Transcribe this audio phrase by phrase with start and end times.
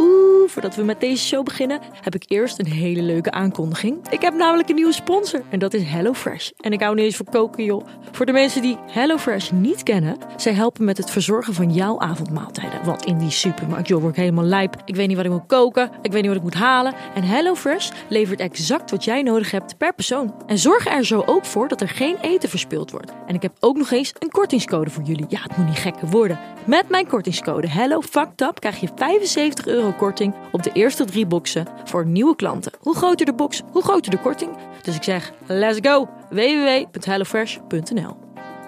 [0.00, 4.08] Oeh, voordat we met deze show beginnen, heb ik eerst een hele leuke aankondiging.
[4.08, 6.50] Ik heb namelijk een nieuwe sponsor en dat is HelloFresh.
[6.60, 7.86] En ik hou niet eens van koken, joh.
[8.10, 12.84] Voor de mensen die HelloFresh niet kennen, zij helpen met het verzorgen van jouw avondmaaltijden.
[12.84, 14.76] Want in die supermarkt, joh, word ik helemaal lijp.
[14.84, 16.94] Ik weet niet wat ik moet koken, ik weet niet wat ik moet halen.
[17.14, 20.34] En HelloFresh levert exact wat jij nodig hebt per persoon.
[20.46, 23.12] En zorg er zo ook voor dat er geen eten verspild wordt.
[23.26, 25.26] En ik heb ook nog eens een kortingscode voor jullie.
[25.28, 26.38] Ja, het moet niet gekker worden.
[26.64, 32.06] Met mijn kortingscode HelloFuckedUp krijg je 75 euro korting op de eerste drie boxen voor
[32.06, 32.72] nieuwe klanten.
[32.80, 34.50] Hoe groter de box, hoe groter de korting.
[34.82, 36.08] Dus ik zeg, let's go!
[36.30, 38.19] www.hellofresh.nl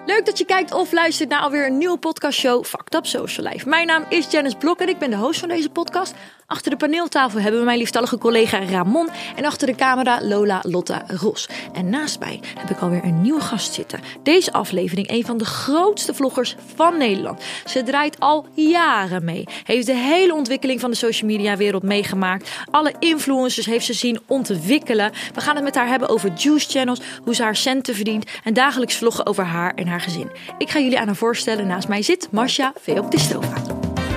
[0.05, 3.69] Leuk dat je kijkt of luistert naar alweer een nieuwe podcastshow Fucked Up Social Life.
[3.69, 6.13] Mijn naam is Janice Blok en ik ben de host van deze podcast.
[6.45, 11.03] Achter de paneeltafel hebben we mijn liefstallige collega Ramon en achter de camera Lola Lotta
[11.07, 11.49] Ros.
[11.73, 13.99] En naast mij heb ik alweer een nieuwe gast zitten.
[14.23, 17.43] Deze aflevering een van de grootste vloggers van Nederland.
[17.65, 19.43] Ze draait al jaren mee.
[19.63, 22.49] Heeft de hele ontwikkeling van de social media wereld meegemaakt.
[22.71, 25.11] Alle influencers heeft ze zien ontwikkelen.
[25.33, 28.53] We gaan het met haar hebben over juice channels, hoe ze haar centen verdient en
[28.53, 30.31] dagelijks vloggen over haar en haar gezin.
[30.57, 31.67] Ik ga jullie aan haar voorstellen.
[31.67, 33.55] Naast mij zit Marcia Veoptistova.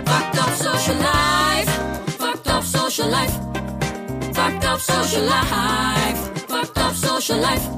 [0.04, 1.70] Fucked up social life.
[2.06, 3.32] Fucked up social life.
[4.32, 6.16] Fucked up social life.
[6.48, 7.68] Fucked up social life.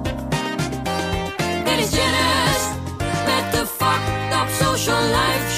[1.65, 2.69] Dit is Janice
[3.27, 5.58] met de Fucked up social life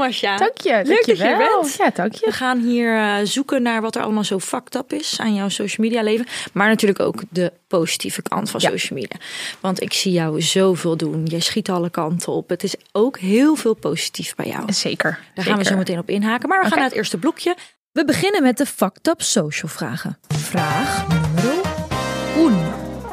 [0.00, 0.36] Marcia.
[0.36, 0.80] Dank je.
[0.84, 1.74] Leuk dat je er bent.
[1.74, 2.32] Ja, dank We je.
[2.32, 5.86] gaan hier eh, zoeken naar wat er allemaal zo fucked up is aan jouw social
[5.86, 6.26] media leven.
[6.52, 8.70] Maar natuurlijk ook de positieve kant van Ja.
[8.70, 9.16] social media.
[9.60, 11.24] Want ik zie jou zoveel doen.
[11.26, 12.48] Jij schiet alle kanten op.
[12.48, 14.72] Het is ook heel veel positief bij jou.
[14.72, 15.18] Zeker.
[15.34, 16.48] Daar gaan we zo meteen op inhaken.
[16.48, 17.56] Maar we gaan naar het eerste blokje.
[17.92, 20.18] We beginnen met de Fucked Up Social vragen.
[20.28, 21.64] Vraag nummer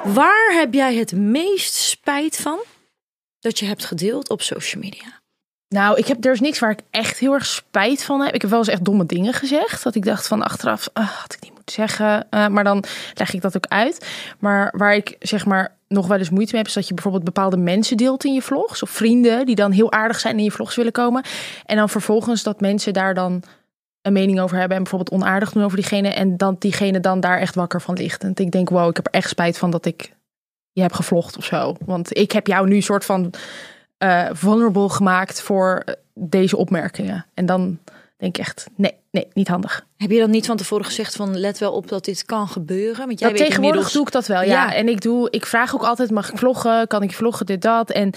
[0.04, 0.14] 1.
[0.14, 2.60] Waar heb jij het meest spijt van
[3.40, 5.17] dat je hebt gedeeld op social media?
[5.70, 8.34] Nou, ik heb, er is niks waar ik echt heel erg spijt van heb.
[8.34, 9.84] Ik heb wel eens echt domme dingen gezegd.
[9.84, 12.30] Dat ik dacht van achteraf, ah, had ik niet moeten zeggen.
[12.30, 12.84] Eh, maar dan
[13.14, 14.08] leg ik dat ook uit.
[14.40, 16.70] Maar waar ik zeg maar nog wel eens moeite mee heb...
[16.70, 18.84] is dat je bijvoorbeeld bepaalde mensen deelt in je vlogs.
[18.84, 21.24] Of vrienden die dan heel aardig zijn in je vlogs willen komen.
[21.66, 23.44] En dan vervolgens dat mensen daar dan
[24.02, 24.78] een mening over hebben...
[24.78, 26.10] en bijvoorbeeld onaardig doen over diegene...
[26.10, 28.24] en dan diegene dan daar echt wakker van ligt.
[28.24, 30.16] En ik denk, wow, ik heb er echt spijt van dat ik
[30.72, 31.76] je heb gevlogd of zo.
[31.86, 33.34] Want ik heb jou nu soort van
[33.98, 37.26] eh, vulnerable gemaakt voor eh, deze opmerkingen.
[37.34, 37.80] En dan
[38.18, 39.86] denk ik echt, nee, nee, niet handig.
[39.98, 43.08] Heb je dan niet van tevoren gezegd van let wel op dat dit kan gebeuren?
[43.08, 43.94] Want jij Dat weet tegenwoordig inmiddels...
[43.94, 44.66] doe ik dat wel, ja.
[44.66, 44.74] Ja.
[44.74, 46.88] En ik doe, ik vraag ook altijd, mag ik vloggen?
[46.88, 47.92] Kan ik vloggen, dit, dat?
[47.92, 48.14] En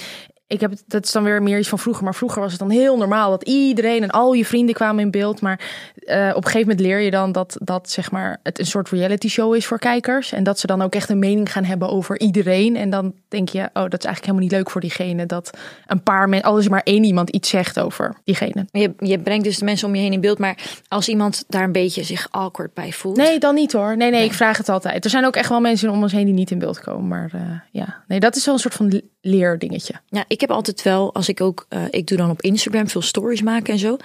[0.50, 2.04] ik heb, dat is dan weer meer iets van vroeger.
[2.04, 5.10] Maar vroeger was het dan heel normaal dat iedereen en al je vrienden kwamen in
[5.10, 5.40] beeld.
[5.40, 5.60] Maar
[5.94, 8.88] eh, op een gegeven moment leer je dan dat, dat zeg maar, het een soort
[8.88, 10.32] reality show is voor kijkers.
[10.32, 12.76] En dat ze dan ook echt een mening gaan hebben over iedereen.
[12.76, 15.26] En dan denk je, oh, dat is eigenlijk helemaal niet leuk voor diegene.
[15.26, 15.50] Dat
[15.86, 18.66] een paar mensen, al is maar één iemand iets zegt over diegene.
[18.70, 20.38] Je, je brengt dus de mensen om je heen in beeld.
[20.38, 23.16] Maar als iemand daar een beetje zich awkward bij voelt...
[23.16, 23.96] Nee, dan niet hoor.
[23.96, 25.04] Nee, nee, ik vraag het altijd.
[25.04, 27.08] Er zijn ook echt wel mensen om ons heen die niet in beeld komen.
[27.08, 27.40] Maar eh,
[27.70, 29.94] ja, nee, dat is wel een soort van leerdingetje.
[30.08, 33.02] Ja, ik heb altijd wel, als ik ook, eh, ik doe dan op Instagram veel
[33.02, 33.96] stories maken en zo.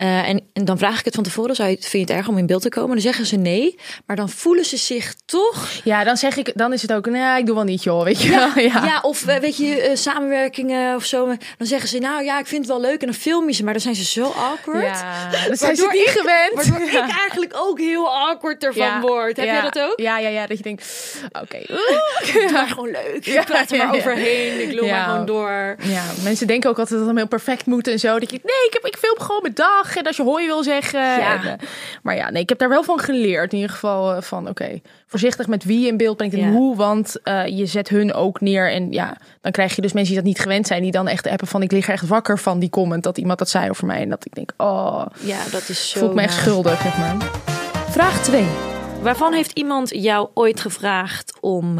[0.00, 2.28] Eh, en, en dan vraag ik het van tevoren, zou je, vind je het erg
[2.28, 2.90] om in beeld te komen?
[2.90, 5.68] Dan zeggen ze nee, maar dan voelen ze zich toch...
[5.84, 8.22] Ja, dan zeg ik, dan is het ook, nee, ik doe wel niet, joh, weet
[8.22, 8.48] je wel.
[8.64, 11.26] Ja, Ja, of eh, weet je, eh, samenwerkingen of zo.
[11.58, 13.00] Dan zeggen ze, nou ja, ik vind het wel leuk.
[13.00, 14.84] En dan film je ze, maar dan zijn ze zo awkward.
[14.84, 16.68] Ja, dan zijn ze Waardoor niet ik- gewend.
[16.68, 17.04] Waardoor Ja.
[17.06, 19.36] ik eigenlijk ook heel awkward ervan Ja, word.
[19.36, 20.00] Heb ja, jij dat ook?
[20.00, 20.84] Ja, ja, ja, dat je denkt,
[21.42, 21.56] oké.
[21.56, 21.66] Ik
[22.32, 23.24] doe maar gewoon leuk.
[23.24, 24.00] Ja, ik praat er ja, maar ja.
[24.00, 24.68] overheen.
[24.68, 24.96] Ik loop Ja.
[24.96, 25.76] maar gewoon door.
[25.82, 28.18] Ja, mensen denken ook altijd dat het heel perfect moet en zo.
[28.18, 29.89] Dat je, nee, ik, heb, ik film gewoon mijn dag.
[29.98, 31.00] En als je hooi wil zeggen.
[31.00, 31.42] Ja.
[31.42, 31.66] En, eh,
[32.02, 33.52] maar ja, nee, ik heb daar wel van geleerd.
[33.52, 36.50] In ieder geval eh, van, oké, voorzichtig met wie je in beeld brengt en Ja.
[36.50, 36.76] hoe.
[36.76, 38.70] Want eh, je zet hun ook neer.
[38.72, 40.82] En ja, dan krijg je dus mensen die dat niet gewend zijn.
[40.82, 43.02] Die dan echt appen van, ik lig er echt wakker van die comment.
[43.02, 44.00] Dat iemand dat zei over mij.
[44.00, 45.98] En dat ik denk, oh, Ja, dat is zo...
[45.98, 47.16] voel ik me echt schuldig, zeg maar.
[47.90, 48.44] Vraag 2.
[49.02, 51.78] Waarvan heeft iemand jou ooit gevraagd om,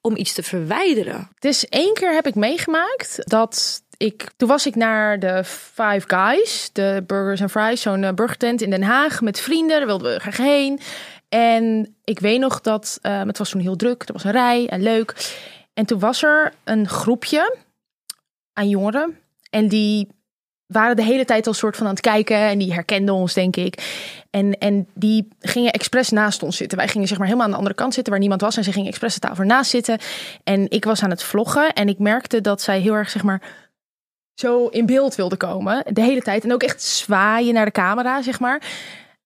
[0.00, 1.28] om iets te verwijderen?
[1.38, 4.30] Dus één keer heb ik meegemaakt dat ik.
[4.36, 8.70] Toen was ik naar de Five Guys, de Burgers and Fries, zo'n eh, burgertent in
[8.70, 9.76] Den Haag met vrienden.
[9.78, 10.80] Daar wilden we graag heen.
[11.28, 14.02] En ik weet nog dat eh, het was toen heel druk.
[14.06, 15.34] Er was een rij en leuk.
[15.74, 17.56] En toen was er een groepje
[18.52, 19.18] aan jongeren.
[19.50, 20.08] En die
[20.66, 22.36] waren de hele tijd al soort van aan het kijken.
[22.36, 23.94] En die herkenden ons, denk ik.
[24.30, 26.78] En, en die gingen expres naast ons zitten.
[26.78, 28.56] Wij gingen zeg maar helemaal aan de andere kant zitten waar niemand was.
[28.56, 29.98] En ze gingen expres de tafel naast zitten.
[30.44, 31.72] En ik was aan het vloggen.
[31.72, 33.42] En ik merkte dat zij heel erg zeg maar
[34.40, 35.84] zo in beeld wilde komen.
[35.88, 36.44] De hele tijd.
[36.44, 38.62] En ook echt zwaaien naar de camera, zeg maar.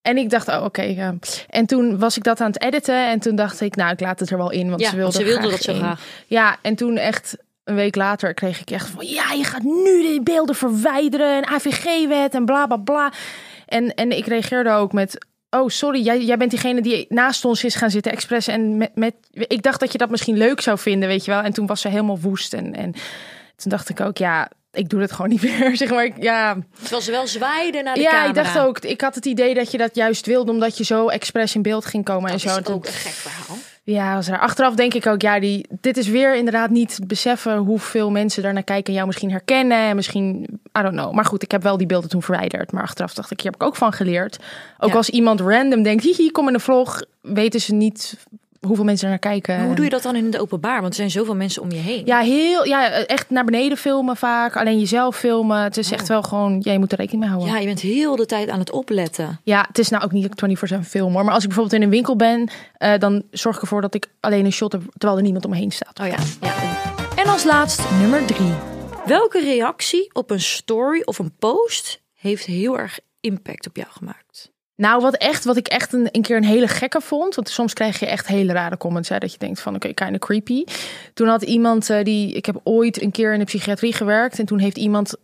[0.02, 0.82] En ik dacht, oh, oké.
[0.82, 1.14] ja.
[1.48, 3.08] En toen was ik dat aan het editen.
[3.08, 4.68] En toen dacht ik, nou, ik laat het er wel in.
[4.68, 6.00] Want Ja, ze wilde, want ze wilde graag dat zo graag.
[6.26, 9.06] Ja, en toen echt een week later kreeg ik echt van...
[9.06, 11.36] Ja, je gaat nu de beelden verwijderen.
[11.36, 13.12] En AVG-wet en bla, bla, bla.
[13.66, 15.26] En, en ik reageerde ook met...
[15.50, 18.46] Oh, sorry, jij, jij bent diegene die naast ons is gaan zitten expres.
[18.46, 21.42] En met, met, ik dacht dat je dat misschien leuk zou vinden, weet je wel.
[21.42, 22.54] En toen was ze helemaal woest.
[22.54, 22.92] En, en
[23.56, 25.76] toen dacht ik ook, ja, ik doe het gewoon niet meer.
[25.76, 28.28] Zeg maar, Ik- ja, Terwijl ze wel zwaaiden naar de ja, camera.
[28.28, 31.08] ik dacht ook, ik had het idee dat je dat juist wilde, omdat je zo
[31.08, 32.58] expres in beeld ging komen en Dat zo.
[32.58, 33.56] is Toen- ook een gek verhaal.
[33.86, 34.38] Ja, was er.
[34.38, 38.52] Achteraf denk ik ook, ja, die, dit is weer inderdaad niet beseffen hoeveel mensen daar
[38.52, 39.78] naar kijken en jou misschien herkennen.
[39.78, 40.42] En misschien,
[40.78, 41.12] I don't know.
[41.12, 42.72] Maar goed, ik heb wel die beelden toen verwijderd.
[42.72, 44.38] Maar achteraf dacht ik, hier heb ik ook van geleerd.
[44.78, 44.96] Ook Ja.
[44.96, 48.16] als iemand random denkt, hihi, kom in een vlog, weten ze niet
[48.66, 49.56] hoeveel mensen er naar kijken.
[49.56, 50.80] Maar hoe doe je dat dan in het openbaar?
[50.80, 52.02] Want er zijn zoveel mensen om je heen.
[52.06, 54.56] Ja, heel, ja, echt naar beneden filmen vaak.
[54.56, 55.62] Alleen jezelf filmen.
[55.62, 57.54] Het is echt wel gewoon, ja, je moet er rekening mee houden.
[57.54, 59.40] Ja, je bent heel de tijd aan het opletten.
[59.42, 61.24] Ja, het is nou ook niet dat ik 24-7 film hoor.
[61.24, 64.08] Maar als ik bijvoorbeeld in een winkel ben, eh, dan zorg ik ervoor dat ik
[64.20, 66.00] alleen een shot heb terwijl er niemand om me heen staat.
[66.00, 66.16] Oh ja.
[66.40, 66.54] ja.
[67.16, 68.52] En als laatst nummer drie.
[69.06, 74.52] Welke reactie op een story of een post heeft heel erg impact op jou gemaakt?
[74.76, 77.34] Nou, wat, echt, wat ik echt een, een keer een hele gekke vond.
[77.34, 79.08] Want soms krijg je echt hele rare comments.
[79.08, 80.64] Hè, dat je denkt van, oké, kind of creepy.
[81.14, 82.34] Toen had iemand eh, die...
[82.34, 84.38] Ik heb ooit een keer in de psychiatrie gewerkt.
[84.38, 85.16] En toen heeft iemand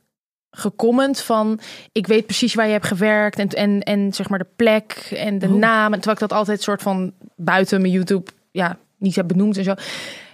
[0.50, 1.60] gecomment van...
[1.92, 3.38] Ik weet precies waar je hebt gewerkt.
[3.38, 5.92] En, en, en zeg maar de plek en de naam.
[5.92, 8.30] En terwijl ik dat altijd soort van buiten mijn YouTube...
[8.50, 9.74] Ja, niet heb benoemd en zo.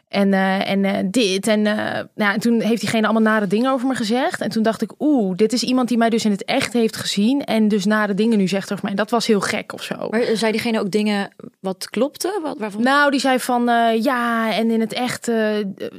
[0.08, 1.47] En, eh, en eh, dit.
[1.47, 4.41] En, eh, nou, en toen heeft diegene allemaal nare dingen over me gezegd.
[4.41, 6.97] En toen dacht ik, oeh, dit is iemand die mij dus in het echt heeft
[6.97, 7.44] gezien.
[7.44, 8.94] En dus nare dingen nu zegt over mij.
[8.94, 10.08] Dat was heel gek of zo.
[10.11, 11.29] Maar zei diegene ook dingen
[11.61, 12.41] wat klopte?
[12.43, 12.82] Wat, waarvan?
[12.82, 13.64] Nou, die zei van
[14.03, 15.26] ja, en in het echt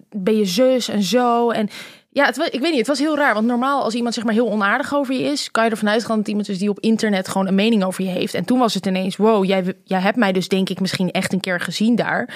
[0.10, 1.50] ben je zus en zo.
[1.50, 1.70] En
[2.10, 3.34] ja, het, wa- ik weet niet, het was heel raar.
[3.34, 6.18] Want normaal, als iemand zeg maar heel onaardig over je is, kan je ervan uitgaan
[6.18, 8.34] dat iemand is die op internet gewoon een mening over je heeft.
[8.34, 11.34] En toen was het ineens, wow, jij, jij hebt mij dus denk ik misschien echt
[11.34, 12.36] een keer gezien daar.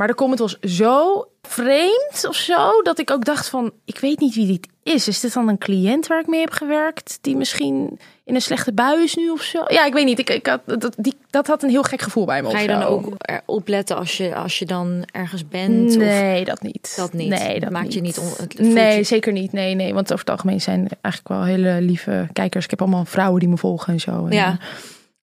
[0.00, 4.20] Maar de comment was zo vreemd of zo, dat ik ook dacht van, ik weet
[4.20, 5.08] niet wie dit is.
[5.08, 8.72] Is dit dan een cliënt waar ik mee heb gewerkt, die misschien in een slechte
[8.72, 9.64] bui is nu of zo?
[9.68, 10.18] Ja, ik weet niet.
[10.18, 12.50] Ik, ik had, dat, die, dat had een heel gek gevoel bij me.
[12.50, 13.16] Ga je dan ook
[13.46, 15.90] opletten als je, als je dan ergens bent?
[15.90, 16.92] Of Nee, dat niet.
[16.96, 17.28] dat niet?
[17.28, 17.94] Nee, dat maakt niet.
[17.94, 18.18] je niet...
[18.18, 19.52] On, het Nee, je- zeker niet.
[19.52, 19.94] Nee, nee.
[19.94, 22.64] Want over het algemeen zijn eigenlijk wel hele lieve kijkers.
[22.64, 24.26] Ik heb allemaal vrouwen die me volgen en zo.
[24.26, 24.58] En, Ja.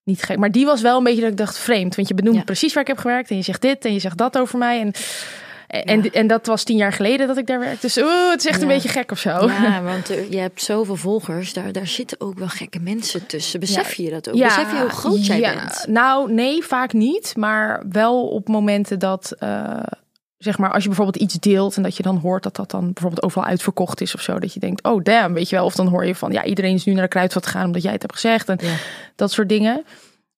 [0.08, 0.38] Eh, Niet gek.
[0.38, 1.94] Maar die was wel een beetje dat ik dacht vreemd.
[1.96, 2.42] Want je benoemt Ja.
[2.42, 3.30] precies waar ik heb gewerkt.
[3.30, 4.80] En je zegt dit en je zegt dat over mij.
[4.80, 4.92] En,
[5.84, 7.80] en, en dat was tien jaar geleden dat ik daar werkte.
[7.80, 9.30] Dus oeh, het is echt een beetje gek of zo.
[9.48, 11.52] Ja, want er- je hebt zoveel volgers.
[11.52, 13.60] Daar, daar zitten ook wel gekke mensen tussen.
[13.60, 14.38] Besef je dat ook?
[14.38, 15.84] Besef je hoe groot jij bent?
[15.88, 17.32] Nou, nee, vaak niet.
[17.36, 19.76] Maar wel op momenten dat, eh,
[20.38, 22.92] zeg maar, als je bijvoorbeeld iets deelt en dat je dan hoort dat dat dan
[22.92, 24.38] bijvoorbeeld overal uitverkocht is of zo.
[24.38, 25.64] Dat je denkt, oh damn, weet je wel.
[25.64, 27.92] Of dan hoor je van, ja, iedereen is nu naar de kruidvat gegaan omdat jij
[27.92, 28.48] het hebt gezegd.
[28.48, 28.74] En Ja.
[29.16, 29.84] dat soort dingen.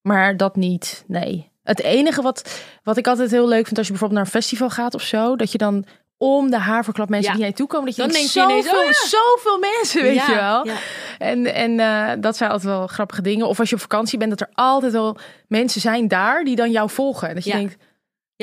[0.01, 1.49] Maar dat niet, nee.
[1.63, 4.69] Het enige wat, wat ik altijd heel leuk vind als je bijvoorbeeld naar een festival
[4.69, 5.35] gaat of zo.
[5.35, 5.85] Dat je dan
[6.17, 7.31] om de haverklap mensen Ja.
[7.31, 7.85] die naar je toe komen.
[7.85, 9.07] Dat je Dan denkt, ineens, zoveel, oh ja.
[9.07, 10.67] zoveel mensen, weet je wel.
[11.17, 13.47] En, en eh, dat zijn altijd wel grappige dingen.
[13.47, 16.71] Of als je op vakantie bent, dat er altijd wel mensen zijn daar die dan
[16.71, 17.29] jou volgen.
[17.29, 17.75] En dat je denkt,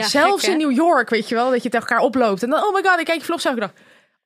[0.03, 2.43] Ja, zelfs gek, in New York, weet je wel, dat je tegen elkaar oploopt.
[2.43, 3.73] En dan, oh my god, ik kijk je vlogs elke dag.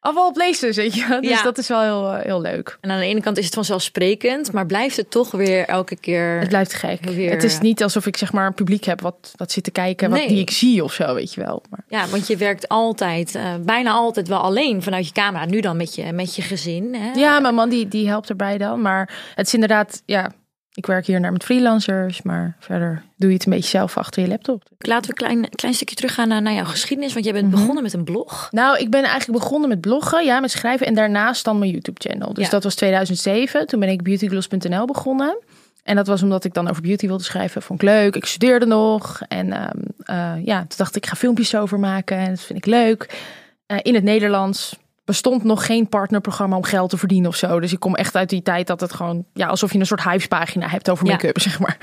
[0.05, 1.19] Of all places, weet je.
[1.21, 1.43] Dus Ja.
[1.43, 2.79] dat is wel heel, eh, heel leuk.
[2.81, 6.39] En aan de ene kant is het vanzelfsprekend, maar blijft het toch weer elke keer.
[6.39, 7.05] Het blijft gek.
[7.05, 9.65] Weer, het is eh, niet alsof ik zeg maar een publiek heb wat, wat zit
[9.65, 10.29] te kijken, wat Nee.
[10.29, 11.63] die ik zie of zo, weet je wel.
[11.71, 15.45] Maar, Ja, want je werkt altijd, eh, bijna altijd wel alleen vanuit je camera.
[15.45, 16.95] Nu dan met je, met je gezin.
[16.95, 17.11] Hè?
[17.21, 18.81] ja, mijn man die, die helpt erbij dan.
[18.81, 20.33] Maar het is inderdaad, ja,
[20.75, 24.23] ik werk hier naar met freelancers, maar verder doe je het een beetje zelf achter
[24.23, 24.63] je laptop.
[24.79, 27.13] Laten we een klein, klein stukje teruggaan naar, naar jouw geschiedenis.
[27.13, 27.43] Want jij Mhm.
[27.43, 28.49] bent begonnen met een blog.
[28.51, 32.35] Nou, ik ben eigenlijk begonnen met bloggen, ja, met schrijven en daarnaast dan mijn YouTube-channel.
[32.35, 32.51] Dus Ja.
[32.51, 33.67] dat was 2007.
[33.67, 35.39] Toen ben ik beautygloss.nl begonnen.
[35.83, 37.63] En dat was omdat ik dan over beauty wilde schrijven.
[37.63, 38.17] Vond ik leuk.
[38.17, 39.21] Ik studeerde nog.
[39.29, 42.17] En ehm, eh, ja, toen dacht ik, ik ga filmpjes over maken.
[42.17, 43.23] En dat vind ik leuk.
[43.67, 47.61] Eh, in het Nederlands bestond nog geen partnerprogramma om geld te verdienen of zo.
[47.61, 50.03] Dus ik kom echt uit die tijd dat het gewoon, ja, alsof je een soort
[50.03, 51.13] hypespagina hebt over Ja.
[51.13, 51.77] make-up, zeg maar.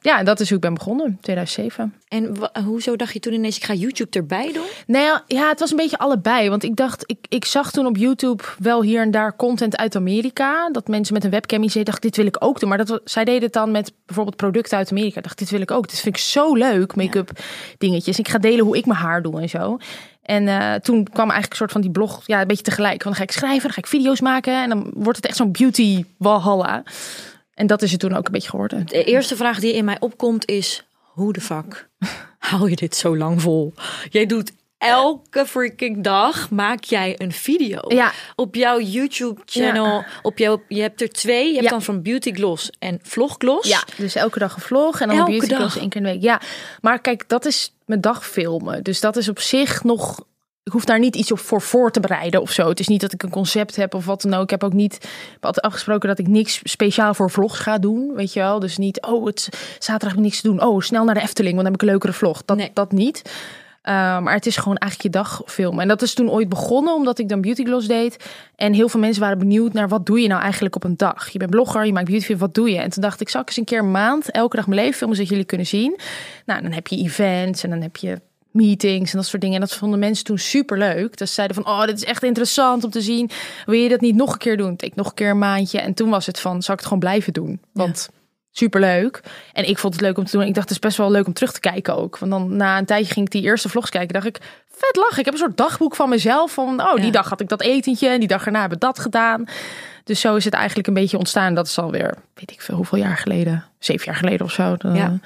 [0.00, 1.94] ja, dat is hoe ik ben begonnen, 2007.
[2.08, 4.64] En hoezo dacht je toen ineens, ik ga YouTube erbij doen?
[4.86, 6.48] Nou ja, het was een beetje allebei.
[6.48, 9.96] Want ik dacht, ik, ik zag toen op YouTube wel hier en daar content uit
[9.96, 10.70] Amerika.
[10.70, 11.90] Dat mensen met een webcam iets deden.
[11.90, 12.68] dacht, dit wil ik ook doen.
[12.68, 15.16] Maar dat, zij deden het dan met bijvoorbeeld producten uit Amerika.
[15.16, 15.88] Ik dacht, dit wil ik ook.
[15.88, 17.30] Dit vind ik zo leuk, make-up
[17.78, 18.18] dingetjes.
[18.18, 19.78] Ik ga delen hoe ik mijn haar doe en zo.
[20.24, 23.02] En eh, toen kwam eigenlijk een soort van die blog, ja, een beetje tegelijk.
[23.02, 24.62] Want dan ga ik schrijven, dan ga ik video's maken.
[24.62, 26.82] En dan wordt het echt zo'n beauty walhalla.
[27.54, 28.86] En dat is het toen ook een beetje geworden.
[28.86, 31.88] De eerste vraag die in mij opkomt is, hoe de fuck
[32.38, 33.74] hou je dit zo lang vol?
[34.10, 37.80] Jij doet elke freaking dag, maak jij een video.
[37.88, 38.12] Ja.
[38.34, 41.46] Op jouw YouTube channel, op jouw, je hebt er twee.
[41.46, 41.70] Je hebt Ja.
[41.70, 43.68] dan van Beauty Gloss en Vlog Gloss.
[43.68, 45.58] Ja, dus elke dag een vlog en dan Elke een beauty dag?
[45.62, 46.22] class één keer in de week.
[46.22, 46.40] Ja,
[46.80, 48.82] maar kijk, dat is mijn dag filmen.
[48.82, 50.24] Dus dat is op zich nog...
[50.62, 52.68] Ik hoef daar niet iets op voor voor te bereiden of zo.
[52.68, 54.42] Het is niet dat ik een concept heb of wat dan ook.
[54.42, 54.98] Ik heb ook niet
[55.40, 58.14] altijd afgesproken dat ik niks speciaal voor vlogs ga doen.
[58.14, 58.58] Weet je wel?
[58.58, 59.48] Dus niet, oh, het
[59.78, 60.62] zaterdag heb ik niks te doen.
[60.62, 62.44] Oh, snel naar de Efteling, want dan heb ik een leukere vlog.
[62.44, 62.70] Dat, Nee.
[62.74, 63.22] dat niet.
[63.88, 65.80] Uh, maar het is gewoon eigenlijk je dag filmen.
[65.80, 68.16] En dat is toen ooit begonnen omdat ik dan beauty gloss deed.
[68.56, 71.28] En heel veel mensen waren benieuwd naar wat doe je nou eigenlijk op een dag.
[71.28, 72.78] Je bent blogger, je maakt beauty wat doe je?
[72.78, 74.96] En toen dacht ik, zal ik eens een keer een maand elke dag mijn leven
[74.96, 75.98] filmen zodat jullie kunnen zien.
[76.46, 79.56] Nou, dan heb je events en dan heb je meetings en dat soort dingen.
[79.56, 81.16] En dat vonden mensen toen super leuk.
[81.16, 83.30] Dus ze zeiden van, oh, dit is echt interessant om te zien.
[83.66, 84.74] Wil je dat niet nog een keer doen?
[84.76, 85.80] Ik nog een keer een maandje.
[85.80, 87.60] En toen was het van, zal ik het gewoon blijven doen?
[87.72, 88.08] Want
[88.58, 89.20] leuk.
[89.52, 90.46] En ik vond het leuk om te doen.
[90.46, 92.18] Ik dacht, het is best wel leuk om terug te kijken ook.
[92.18, 94.12] Want dan na een tijdje ging ik die eerste vlogs kijken.
[94.14, 94.38] Dacht ik,
[94.70, 95.18] vet lachen.
[95.18, 96.52] Ik heb een soort dagboek van mezelf.
[96.52, 97.10] Van, oh, die Ja.
[97.10, 98.08] dag had ik dat etentje.
[98.08, 99.44] En die dag erna heb ik dat gedaan.
[100.04, 101.54] Dus zo is het eigenlijk een beetje ontstaan.
[101.54, 103.64] Dat is alweer, weet ik veel, hoeveel jaar geleden?
[103.78, 104.76] Zeven jaar geleden of zo.
[104.76, 105.18] Dan- Ja.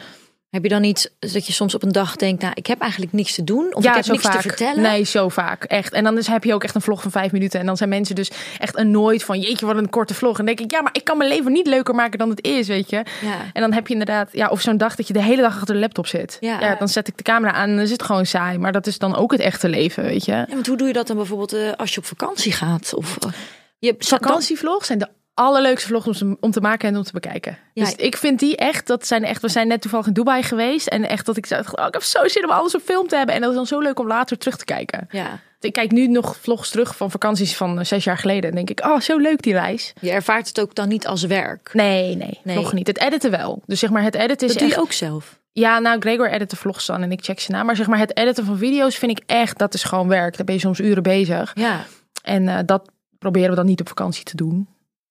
[0.51, 3.13] Heb je dan niet dat je soms op een dag denkt, nou, ik heb eigenlijk
[3.13, 4.35] niks te doen of ik heb niks vaak.
[4.35, 4.83] te vertellen?
[4.83, 5.65] Nee, zo vaak.
[5.65, 5.93] Echt.
[5.93, 7.61] En dan dus heb je ook echt een vlog van vijf minuten.
[7.61, 9.41] En dan zijn mensen dus echt annoyed van...
[9.41, 10.39] jeetje, wat een korte vlog.
[10.39, 12.45] En dan denk ik, ja, maar ik kan mijn leven niet leuker maken dan het
[12.45, 12.97] is, weet je.
[12.97, 13.37] Ja.
[13.53, 14.29] En dan heb je inderdaad...
[14.33, 16.37] Ja, of zo'n dag dat je de hele dag achter de laptop zit.
[16.41, 16.61] Ja.
[16.61, 16.75] Ja.
[16.75, 18.59] dan zet ik de camera aan en dan is het gewoon saai.
[18.59, 20.33] Maar dat is dan ook het echte leven, weet je.
[20.33, 22.95] Ja, want hoe doe je dat dan bijvoorbeeld eh, als je op vakantie gaat?
[22.95, 23.33] Of eh,
[23.79, 27.59] je Vakantievlogs zijn de allerleukste vlogs om te, om te maken en om te bekijken.
[27.75, 27.85] Ja.
[27.85, 30.87] Dus ik vind die echt, dat zijn echt, we zijn net toevallig in Dubai geweest.
[30.87, 33.35] En echt dat ik oh, ik heb zo zin om alles op film te hebben.
[33.35, 35.07] En dat is dan zo leuk om later terug te kijken.
[35.11, 38.51] Ja, Ik kijk nu nog vlogs terug van vakanties van eh, zes jaar geleden.
[38.51, 39.93] En denk ik, oh, zo leuk die reis.
[40.01, 41.71] je ervaart het ook dan niet als werk.
[41.73, 42.57] Nee, nee, Nee.
[42.57, 42.87] vlog niet.
[42.87, 43.63] Het editen wel.
[43.67, 44.83] Dus zeg maar, het editen is Dat doe je echt...
[44.83, 45.39] ook zelf.
[45.53, 47.63] Ja, nou, Gregor edit de vlogs dan en ik check ze na.
[47.63, 50.37] Maar zeg maar, het editen van video's vind ik echt, dat is gewoon werk.
[50.37, 51.51] Daar ben je soms uren bezig.
[51.55, 51.85] Ja,
[52.23, 54.69] En eh, dat proberen we dan niet op vakantie te doen.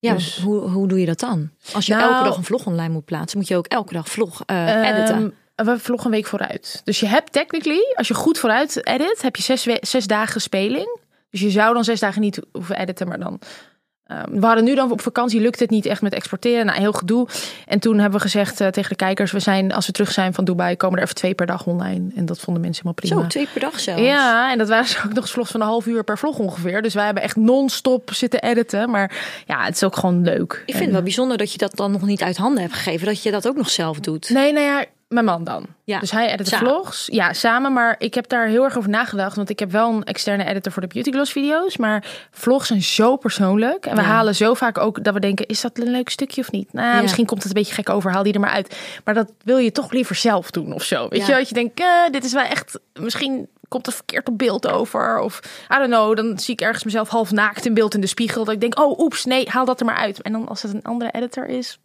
[0.08, 1.50] Ja Dus- hoe, hoe doe je dat dan?
[1.74, 4.10] Als je Nou- elke dag een vlog online moet plaatsen, moet je ook elke dag
[4.10, 5.34] vlog eh, editen.
[5.56, 6.82] Ehm, we vloggen een week vooruit.
[6.84, 11.00] Dus je hebt technically, als je goed vooruit edit, heb je zes, zes dagen speling.
[11.30, 13.40] Dus je zou dan zes dagen niet hoeven editen, maar dan...
[14.08, 16.66] ehm, we hadden nu dan op vakantie, lukt het niet echt met exporteren.
[16.66, 17.28] Nou, heel gedoe.
[17.66, 20.34] En toen hebben we gezegd eh, tegen de kijkers, we zijn, als we terug zijn
[20.34, 22.10] van Dubai, komen er even twee per dag online.
[22.16, 23.22] En dat vonden mensen helemaal prima.
[23.22, 24.02] Zo, twee per dag zelfs.
[24.02, 26.40] Ja, en dat waren dus ook nog eens vlogs van een half uur per vlog
[26.40, 26.82] ongeveer.
[26.82, 28.90] Dus wij hebben echt non-stop zitten editen.
[28.90, 29.12] Maar
[29.46, 30.64] ja, het is ook gewoon leuk.
[30.66, 33.08] Ik vind het wel bijzonder dat je dat dan nog niet uit handen hebt gegeven.
[33.08, 34.30] Dat je dat ook nog zelf doet.
[34.30, 35.66] Nee, nou ja, mijn man dan.
[35.84, 37.08] Ja, Dus hij edit de vlogs.
[37.12, 37.74] Ja, samen.
[37.74, 39.36] Maar ik heb daar heel erg over nagedacht.
[39.36, 41.78] Want ik heb wel een externe editor voor de Beauty Gloss video's.
[41.78, 43.86] Maar vlogs zijn zo persoonlijk.
[43.86, 44.08] En we Ja.
[44.08, 46.74] halen zo vaak ook dat we denken, is dat een leuk stukje of niet?
[46.74, 47.02] Nou, Ja.
[47.02, 48.12] misschien komt het een beetje gek over.
[48.12, 48.78] Haal die er maar uit.
[49.04, 51.08] Maar dat wil je toch liever zelf doen of zo.
[51.10, 52.80] Weet je, dat je denkt, eh, dit is wel echt...
[53.00, 55.20] Misschien komt het verkeerd op beeld over.
[55.20, 55.40] Of,
[55.74, 58.44] I don't know, dan zie ik ergens mezelf half naakt in beeld in de spiegel.
[58.44, 60.22] Dat ik denk, oh, oeps, nee, haal dat er maar uit.
[60.22, 61.80] En dan als het een andere editor is,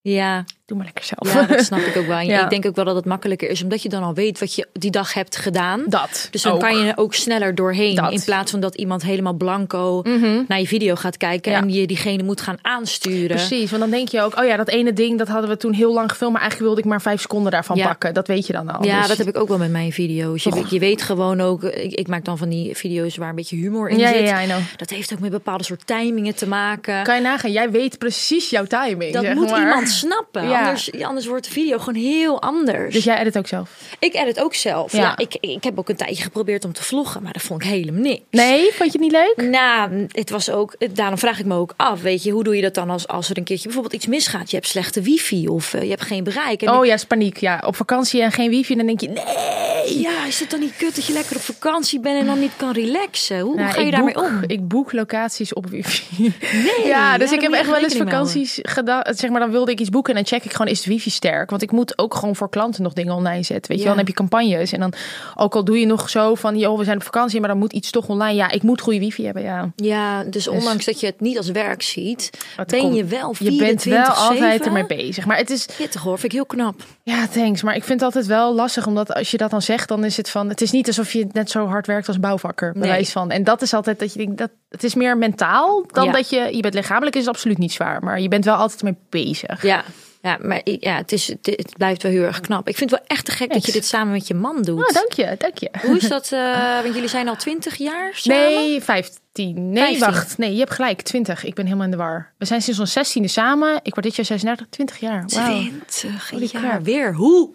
[0.00, 1.34] Ja, doe maar lekker zelf.
[1.34, 2.16] ja, dat snap ik ook wel.
[2.18, 2.42] En Ja.
[2.44, 4.66] Ik denk ook wel dat het makkelijker is, omdat je dan al weet wat je
[4.72, 5.82] die dag hebt gedaan.
[5.86, 6.28] dat.
[6.30, 6.60] Dus dan ook.
[6.60, 7.94] kan je er ook sneller doorheen.
[7.94, 8.12] Dat.
[8.12, 10.42] In plaats van dat iemand helemaal blanco Mhm.
[10.48, 11.58] naar je video gaat kijken Ja.
[11.60, 13.36] en je diegene moet gaan aansturen.
[13.36, 15.72] Precies, want dan denk je ook, oh ja, dat ene ding, dat hadden we toen
[15.72, 17.86] heel lang gefilmd, maar eigenlijk wilde ik maar vijf seconden daarvan Ja.
[17.86, 18.14] pakken.
[18.14, 18.84] Dat weet je dan al.
[18.84, 20.42] Ja, Dus- dat heb ik ook wel met mijn video's.
[20.44, 23.34] Je, weet- je weet gewoon ook, ik, ik maak dan van die video's waar een
[23.34, 24.08] beetje humor in zit.
[24.08, 24.58] ja, ja, I know.
[24.76, 27.02] Dat heeft ook met bepaalde soort timingen te maken.
[27.02, 29.12] Kan je nagaan, jij weet precies jouw timing.
[29.12, 30.48] dat zeg moet iemand snappen.
[30.58, 30.64] Ja.
[30.64, 32.94] Anders, anders wordt de video gewoon heel anders.
[32.94, 33.70] Dus jij edit ook zelf?
[33.98, 34.92] Ik edit ook zelf.
[34.92, 34.98] Ja.
[34.98, 35.16] Ja.
[35.16, 38.00] ik, ik heb ook een tijdje geprobeerd om te vloggen, maar dat vond ik helemaal
[38.00, 38.20] niks.
[38.30, 39.50] Nee, vond je het niet leuk?
[39.50, 42.62] Nou, het was ook, daarom vraag ik me ook af, weet je, hoe doe je
[42.62, 44.50] dat dan als, als er een keertje bijvoorbeeld iets misgaat?
[44.50, 46.62] Je hebt slechte wifi of eh, je hebt geen bereik.
[46.62, 47.36] En Oh ja, is paniek.
[47.36, 50.00] Ja, op vakantie en geen wifi, dan denk je, nee.
[50.00, 52.52] ja, is het dan niet kut dat je lekker op vakantie bent en dan niet
[52.56, 53.40] kan relaxen?
[53.40, 54.42] Hoe, hoe Nou, ga je daarmee om?
[54.46, 56.32] Ik boek locaties op wifi.
[56.52, 59.02] Nee, ja, dus ik heb echt wel eens vakanties gedaan.
[59.10, 61.50] Zeg maar, dan wilde ik iets boeken en dan check ik gewoon, is wifi sterk?
[61.50, 63.70] Want ik moet ook gewoon voor klanten nog dingen online zetten.
[63.70, 64.72] Weet je wel, dan heb je campagnes.
[64.72, 64.92] En dan,
[65.34, 67.72] ook al doe je nog zo van, joh, we zijn op vakantie, maar dan moet
[67.72, 68.34] iets toch online.
[68.34, 69.70] Ja, ik moet goede wifi hebben, ja.
[69.76, 72.30] Ja, dus ondanks dat je het niet als werk ziet,
[72.66, 73.52] ben komt- je wel 24-7.
[73.54, 75.26] Je bent wel altijd ermee bezig.
[75.26, 76.82] Maar het is, Pittig hoor, vind ik heel knap.
[77.02, 77.62] ja, thanks.
[77.62, 80.16] Maar ik vind het altijd wel lastig, omdat als je dat dan zegt, dan is
[80.16, 82.70] het van, het is niet alsof je net zo hard werkt als bouwvakker.
[82.72, 82.82] Nee.
[82.82, 83.30] Bewijs van.
[83.30, 86.12] En dat is altijd dat je denkt, dat het is meer mentaal dan Ja.
[86.12, 88.02] dat je, je bent lichamelijk is het absoluut niet zwaar.
[88.02, 89.62] Maar je bent wel altijd mee bezig.
[89.62, 89.84] Ja,
[90.22, 92.68] ja maar ja, het, is, het, blijft wel heel erg knap.
[92.68, 94.88] Ik vind het wel echt te gek dat je dit samen met je man doet.
[94.88, 95.70] Oh, dank je, dank je.
[95.82, 96.32] Hoe is dat?
[96.32, 98.40] eh, want jullie zijn al 20 jaar samen?
[98.54, 99.72] Nee, 15.
[99.72, 100.00] Nee, 15.
[100.00, 100.38] wacht.
[100.38, 101.02] Nee, je hebt gelijk.
[101.02, 101.44] 20.
[101.44, 102.32] Ik ben helemaal in de war.
[102.38, 103.80] We zijn sinds ons 16e samen.
[103.82, 105.26] Ik word dit jaar 36, 20 jaar.
[105.26, 107.14] 20 Holy jaar weer.
[107.14, 107.50] Hoe?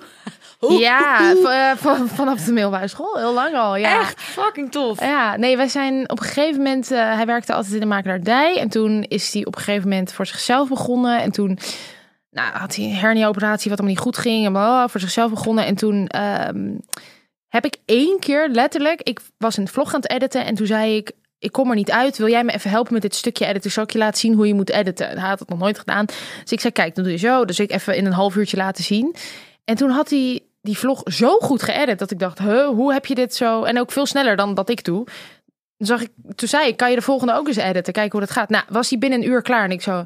[0.60, 0.79] Hoe?
[0.79, 3.17] Ja, eh, van- vanaf de middelbare school.
[3.17, 3.75] Heel lang al.
[3.75, 4.00] Ja.
[4.00, 5.00] Echt fucking tof.
[5.00, 6.91] Ja, nee, wij zijn op een gegeven moment.
[6.91, 8.58] eh, hij werkte altijd in de makelaardij.
[8.60, 11.22] En toen is hij op een gegeven moment voor zichzelf begonnen.
[11.22, 11.60] En toen
[12.34, 14.46] nou, had hij een hernia-operatie, wat allemaal niet goed ging.
[14.46, 15.66] En bla, voor zichzelf begonnen.
[15.66, 16.78] En toen ehm,
[17.48, 19.02] heb ik één keer letterlijk.
[19.02, 20.46] Ik was een vlog aan het editen.
[20.46, 21.12] En toen zei ik.
[21.40, 22.18] Ik kom er niet uit.
[22.18, 23.72] Wil jij me even helpen met dit stukje editen?
[23.72, 25.08] Zal ik je laten zien hoe je moet editen?
[25.08, 26.06] Hij had het nog nooit gedaan.
[26.42, 27.46] Dus ik zei, kijk, dan doe je zo.
[27.46, 29.16] Dus ik even in een half uurtje laten zien.
[29.63, 33.06] En toen had hij die vlog zo goed geëdit dat ik dacht, huh, hoe heb
[33.06, 33.63] je dit zo?
[33.63, 35.06] En ook veel sneller dan dat ik doe.
[35.78, 37.94] Toen, zag ik, toen zei ik, kan je de volgende ook eens editen?
[37.94, 38.50] Kijken hoe dat gaat.
[38.50, 40.06] Nou, was hij binnen een uur klaar en ik zo,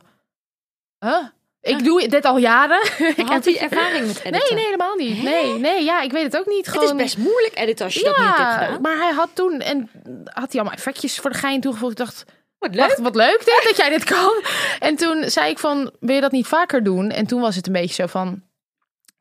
[0.99, 1.23] huh?
[1.67, 2.81] Ik doe dit al jaren.
[3.15, 4.31] Ik Had hij ervaring met editen?
[4.31, 5.23] Nee, nee, helemaal niet.
[5.23, 6.65] Nee, nee, ja, ik weet het ook niet.
[6.65, 8.81] Het Gewoon, is best moeilijk editen als je dat niet hebt gedaan.
[8.81, 9.89] maar hij had toen en
[10.23, 11.91] had hij allemaal effectjes voor de gein toegevoegd.
[11.91, 12.25] Ik dacht,
[12.59, 14.43] Wat Wacht, wat leuk dit, dat jij dit kan.
[14.79, 17.09] En toen zei ik van, wil je dat niet vaker doen?
[17.09, 18.41] En toen was het een beetje zo van,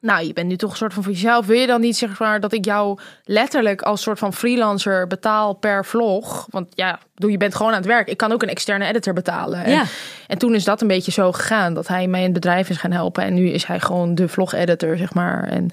[0.00, 1.46] nou, je bent nu toch een soort van voor jezelf.
[1.46, 5.52] Wil je dan niet zeg maar dat ik jou letterlijk als soort van freelancer betaal
[5.54, 6.46] per vlog?
[6.50, 8.08] Want ja, bedoel, je bent gewoon aan het werk.
[8.08, 9.64] Ik kan ook een externe editor betalen.
[9.64, 9.84] En, Ja.
[10.26, 12.76] en toen is dat een beetje zo gegaan dat hij mij in het bedrijf is
[12.76, 13.24] gaan helpen.
[13.24, 15.44] En nu is hij gewoon de vlog editor, zeg maar.
[15.48, 15.70] En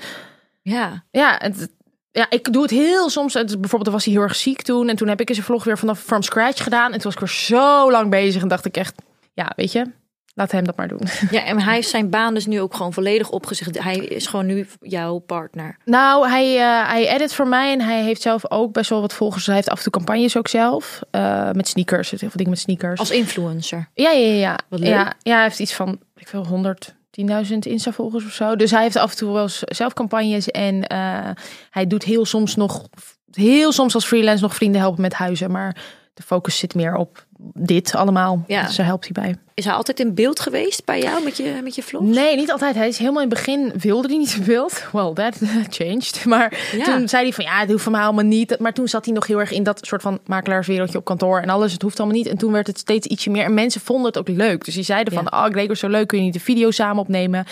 [0.62, 1.04] Ja.
[1.12, 1.70] ja, het,
[2.12, 3.34] ja, ik doe het heel soms.
[3.34, 4.90] Het, bijvoorbeeld, was hij heel erg ziek toen.
[4.90, 6.86] En toen heb ik eens een vlog weer vanaf from scratch gedaan.
[6.86, 8.42] En toen was ik weer zo lang bezig.
[8.42, 8.94] En dacht ik echt,
[9.34, 9.86] ja, weet je,
[10.34, 11.02] laat hem dat maar doen.
[11.32, 13.84] ja, en hij heeft zijn baan dus nu ook gewoon volledig opgezegd.
[13.84, 15.78] Hij is gewoon nu jouw partner.
[15.86, 17.72] Nou, hij, eh, hij edit voor mij.
[17.72, 19.46] En hij heeft zelf ook best wel wat volgers.
[19.46, 21.02] Hij heeft af en toe campagnes ook zelf.
[21.12, 22.10] eh, met sneakers.
[22.10, 23.00] Heel veel dingen met sneakers.
[23.00, 23.90] Als influencer.
[23.94, 24.40] Ja, ja, ja.
[24.40, 24.60] ja.
[24.70, 24.90] Wat leuk.
[24.90, 28.56] Ja, ja, hij heeft iets van, ik veel, 110.000 Insta-volgers of zo.
[28.56, 30.52] Dus hij heeft af en toe wel zelf campagnes.
[30.52, 31.30] En eh,
[31.70, 32.88] hij doet heel soms nog,
[33.32, 35.52] heel soms als freelance nog vrienden helpen met huizen.
[35.52, 35.76] Maar
[36.14, 38.44] de focus zit meer op dit allemaal.
[38.48, 38.66] Ja.
[38.66, 39.36] Dus daar helpt hij bij.
[39.56, 42.06] Is hij altijd in beeld geweest bij jou met je, met je vlogs?
[42.16, 42.76] Nee, niet altijd.
[42.76, 44.84] Hij is helemaal in het begin wilde hij niet in beeld.
[44.92, 45.36] Well, that
[45.78, 46.26] changed.
[46.26, 46.84] Maar Ja.
[46.84, 48.60] toen zei hij van ja, het hoeft van mij allemaal niet.
[48.60, 51.50] Maar toen zat hij nog heel erg in dat soort van makelaarswereldje op kantoor en
[51.50, 51.72] alles.
[51.74, 52.28] Het hoeft allemaal niet.
[52.28, 53.44] En toen werd het steeds ietsje meer.
[53.46, 54.66] En mensen vonden het ook leuk.
[54.66, 56.08] Dus die zeiden van, oh, Gregor, zo leuk.
[56.08, 57.46] Kun je niet een video samen opnemen?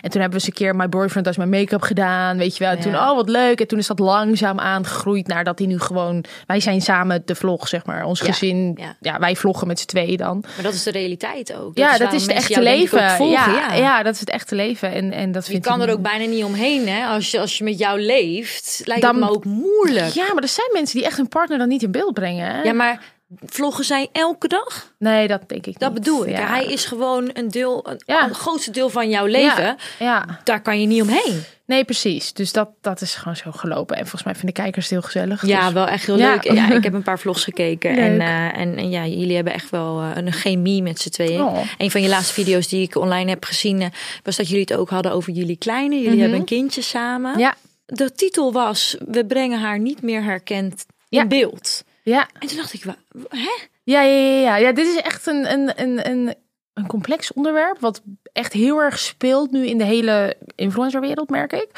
[0.00, 2.36] En toen hebben we eens een keer My Boyfriend als mijn make-up gedaan.
[2.36, 2.72] Weet je wel.
[2.72, 3.60] En toen, oh, wat leuk.
[3.60, 6.24] En toen is dat langzaam aangegroeid naar dat hij nu gewoon...
[6.46, 8.04] Wij zijn samen de vlog, zeg maar.
[8.04, 8.76] Ons gezin.
[8.80, 8.96] Ja.
[9.00, 9.18] Ja.
[9.32, 10.44] Wij vloggen met z'n tweeën dan.
[10.54, 11.76] Maar dat is de realiteit ook.
[11.76, 13.10] ja, is dat is het echte leven.
[13.10, 14.02] volgen, ja, ja.
[14.02, 14.92] dat is het echte leven.
[14.92, 17.06] En, en dat Je kan er ook bijna niet omheen, hè?
[17.06, 20.12] Als je, als je met jou leeft, lijkt Dan- het me ook moeilijk.
[20.12, 22.46] Ja, maar er zijn mensen die echt hun partner dan niet in beeld brengen.
[22.54, 22.62] Hè?
[22.62, 23.00] Ja, maar
[23.46, 24.92] vloggen zijn elke dag?
[24.98, 25.98] Nee, dat denk ik Dat niet.
[26.02, 26.36] bedoel ik.
[26.36, 26.46] Ja.
[26.46, 28.24] Hij is gewoon een deel, een, Ja.
[28.24, 29.62] het grootste deel van jouw leven.
[29.64, 30.40] Ja, ja.
[30.44, 31.42] Daar kan je niet omheen.
[31.66, 32.32] nee, precies.
[32.32, 33.94] Dus dat, dat is gewoon zo gelopen.
[33.96, 35.46] En volgens mij vinden de kijkers het heel gezellig.
[35.46, 36.42] Ja, Dus- wel echt heel leuk.
[36.52, 37.96] Ja, ik heb een paar vlogs gekeken.
[37.96, 41.40] En, eh, en, en ja, jullie hebben echt wel eh, een chemie met z'n tweeën.
[41.42, 41.58] Oh.
[41.78, 43.80] Een van je laatste video's die ik online heb gezien...
[43.82, 43.88] eh,
[44.22, 45.94] was dat jullie het ook hadden over jullie kleine.
[45.94, 46.20] Jullie Mhm.
[46.20, 47.38] hebben een kindje samen.
[47.38, 47.54] Ja,
[47.86, 48.96] De titel was...
[49.08, 51.84] We brengen haar niet meer herkend in beeld.
[52.02, 52.28] Ja.
[52.38, 52.96] En toen dacht ik, wa-
[53.28, 53.50] hè?
[53.84, 54.56] Ja, ja, ja, ja.
[54.56, 56.34] ja dit is echt een, een, een, een,
[56.74, 57.80] een complex onderwerp.
[57.80, 61.68] Wat echt heel erg speelt nu in de hele influencerwereld, merk ik.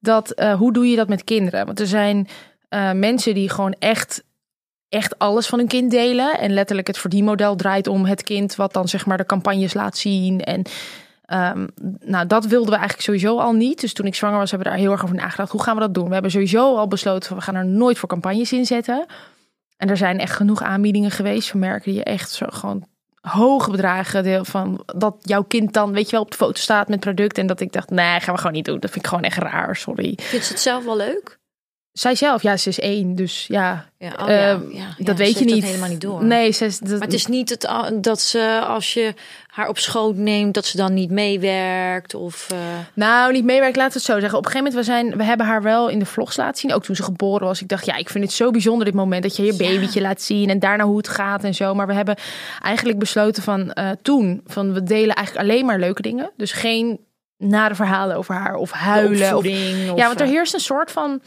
[0.00, 1.66] Dat, eh, hoe doe je dat met kinderen?
[1.66, 2.28] Want er zijn
[2.68, 4.24] eh, mensen die gewoon echt,
[4.88, 6.38] echt alles van hun kind delen.
[6.38, 9.98] En letterlijk het verdienmodel draait om het kind, wat dan zeg maar de campagnes laat
[9.98, 10.40] zien.
[10.44, 10.62] En
[11.24, 11.66] ehm,
[12.00, 13.80] nou, dat wilden we eigenlijk sowieso al niet.
[13.80, 15.52] Dus toen ik zwanger was, hebben we daar heel erg over nagedacht.
[15.52, 16.06] Hoe gaan we dat doen?
[16.06, 19.06] We hebben sowieso al besloten, we gaan er nooit voor campagnes inzetten.
[19.80, 22.86] En er zijn echt genoeg aanbiedingen geweest van merken die je echt zo gewoon
[23.20, 26.88] hoge bedragen deel van dat jouw kind dan weet je wel op de foto staat
[26.88, 29.10] met product en dat ik dacht nee gaan we gewoon niet doen dat vind ik
[29.10, 31.39] gewoon echt raar sorry Vindt ze het zelf wel leuk?
[31.92, 35.44] Zij zelf ja ze is één dus ja, Ja, oh eh, ja, dat weet je
[35.44, 36.24] niet helemaal niet door.
[36.24, 37.68] nee ze is, dat, Maar het is niet het,
[38.00, 39.14] dat ze, als je
[39.46, 42.14] haar op schoot neemt, dat ze dan niet meewerkt.
[42.14, 42.58] Of, eh,
[42.94, 44.38] Nou, niet meewerken, laten we het zo zeggen.
[44.38, 46.72] Op een gegeven moment, we, zijn, we hebben haar wel in de vlogs laten zien.
[46.72, 47.60] Ook toen ze geboren was.
[47.60, 49.22] Ik dacht, ja, ik vind het zo bijzonder dit moment.
[49.22, 51.74] Dat je je babytje laat zien en daarna hoe het gaat en zo.
[51.74, 52.16] Maar we hebben
[52.62, 56.30] eigenlijk besloten van eh, toen, van we delen eigenlijk alleen maar leuke dingen.
[56.36, 57.00] Dus geen
[57.36, 59.36] nare verhalen over haar of huilen.
[59.36, 61.20] Of, ja, want er eh, heerst een soort van.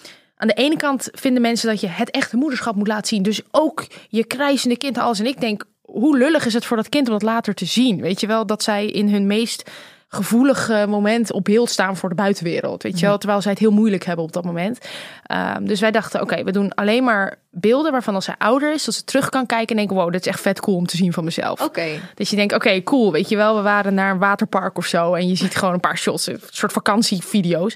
[0.43, 3.23] Aan de ene kant vinden mensen dat je het echte moederschap moet laten zien.
[3.23, 5.19] Dus ook je krijzende kind, alles.
[5.19, 8.01] En ik denk, hoe lullig is het voor dat kind om dat later te zien?
[8.01, 9.69] Weet je wel, dat zij in hun meest
[10.07, 12.83] gevoelige moment op beeld staan voor de buitenwereld.
[12.83, 14.77] Weet je wel, terwijl zij het heel moeilijk hebben op dat moment.
[15.23, 18.85] Ehm, dus wij dachten, oké, we doen alleen maar beelden waarvan als zij ouder is,
[18.85, 20.97] dat ze terug kan kijken en denken, wow, dit is echt vet cool om te
[20.97, 21.61] zien van mezelf.
[21.61, 21.87] Oké.
[22.15, 25.13] Dus je denkt, oké, cool, weet je wel, we waren naar een waterpark of zo
[25.13, 27.75] en je ziet gewoon een paar shots, een soort vakantievideo's.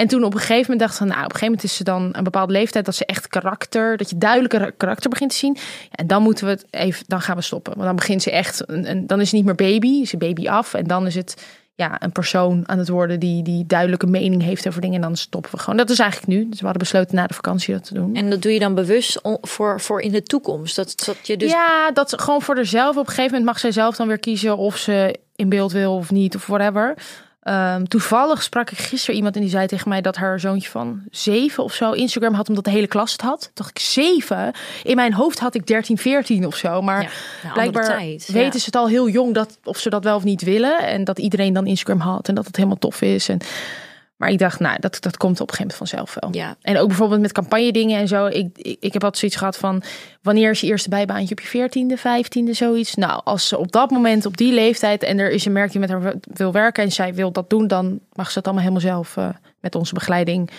[0.00, 1.84] En toen op een gegeven moment dachten we, nou, op een gegeven moment is ze
[1.84, 5.56] dan een bepaalde leeftijd dat ze echt karakter, dat je duidelijker karakter begint te zien.
[5.90, 7.72] En dan moeten we het even, dan gaan we stoppen.
[7.72, 10.16] Want dan begint ze echt, een, een- dan is ze niet meer baby, is ze
[10.16, 10.74] baby af.
[10.74, 14.66] En dan is het ja, een persoon aan het worden die, die duidelijke mening heeft
[14.68, 14.96] over dingen.
[14.96, 15.76] En dan stoppen we gewoon.
[15.78, 16.48] Dat is eigenlijk nu.
[16.48, 18.14] Dus we hadden besloten na de vakantie dat te doen.
[18.14, 20.76] En dat doe je dan bewust voor, voor in de toekomst.
[20.76, 22.90] Dat, dat je dus Ja, dat ze gewoon voor haarzelf.
[22.96, 25.94] Op een gegeven moment mag zij zelf dan weer kiezen of ze in beeld wil
[25.94, 26.94] of niet of whatever.
[27.40, 31.02] Ehm, toevallig sprak ik gisteren iemand en die zei tegen mij dat haar zoontje van
[31.10, 33.40] zeven of zo Instagram had omdat de hele klas het had.
[33.40, 34.52] Toen dacht ik zeven.
[34.82, 36.82] In mijn hoofd had ik 13, 14 of zo.
[36.82, 37.02] Maar
[37.42, 38.32] Ja, blijkbaar tijd, ja.
[38.32, 40.78] weten ze het al heel jong dat of ze dat wel of niet willen.
[40.78, 43.28] En dat iedereen dan Instagram had en dat het helemaal tof is.
[43.28, 43.38] En,
[44.20, 46.42] maar ik dacht, nou, dat, dat komt op een gegeven moment vanzelf wel.
[46.42, 46.56] Ja.
[46.62, 48.26] En ook bijvoorbeeld met campagne dingen en zo.
[48.26, 49.82] Ik, ik, ik heb altijd zoiets gehad van...
[50.22, 52.94] wanneer is je eerste bijbaantje op je veertiende, vijftiende, zoiets?
[52.94, 55.02] Nou, als ze op dat moment, op die leeftijd...
[55.02, 57.66] en er is een merk die met haar wil werken en zij wil dat doen...
[57.66, 59.28] dan mag ze het allemaal helemaal zelf eh,
[59.60, 60.50] met onze begeleiding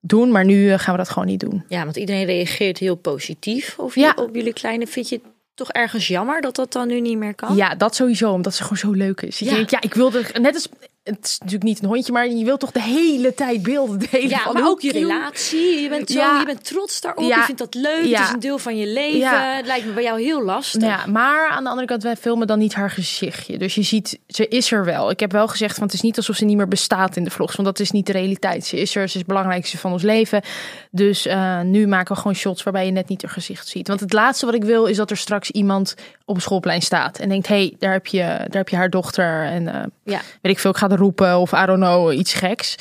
[0.00, 0.30] doen.
[0.30, 1.64] Maar nu eh, gaan we dat gewoon niet doen.
[1.68, 4.12] Ja, want iedereen reageert heel positief op, Ja.
[4.16, 4.86] op jullie kleine.
[4.86, 5.20] Vind je
[5.54, 7.56] toch ergens jammer dat dat dan nu niet meer kan?
[7.56, 9.42] Ja, dat sowieso, omdat ze gewoon zo leuk is.
[9.42, 9.54] Ik Ja.
[9.54, 10.24] denk, ja, ik wilde...
[10.40, 10.68] Net als...
[11.02, 14.28] Het is natuurlijk niet een hondje, maar je wilt toch de hele tijd beelden delen.
[14.28, 15.80] Ja, van maar ook je relatie.
[15.80, 16.38] Je bent, zo, Ja.
[16.38, 17.24] je bent trots daarop.
[17.24, 17.36] Ja.
[17.36, 18.04] Je vindt dat leuk.
[18.04, 18.18] Ja.
[18.18, 19.56] Het is een deel van je leven.
[19.56, 20.82] Het lijkt me bij jou heel lastig.
[20.82, 23.58] Ja, maar aan de andere kant, wij filmen dan niet haar gezichtje.
[23.58, 25.10] Dus je ziet, ze is er wel.
[25.10, 27.30] Ik heb wel gezegd, van het is niet alsof ze niet meer bestaat in de
[27.30, 27.54] vlogs.
[27.56, 28.64] Want dat is niet de realiteit.
[28.66, 30.42] Ze is er, ze is het belangrijkste van ons leven.
[30.90, 33.88] Dus eh, nu maken we gewoon shots waarbij je net niet haar gezicht ziet.
[33.88, 37.18] Want het laatste wat ik wil, is dat er straks iemand op een schoolplein staat.
[37.18, 39.44] En denkt, hé, hey, daar, heb je, daar heb je haar dochter.
[39.44, 40.20] En eh, Ja.
[40.42, 41.38] weet ik veel, ik ga er roepen.
[41.38, 42.76] Of I don't know, iets geks.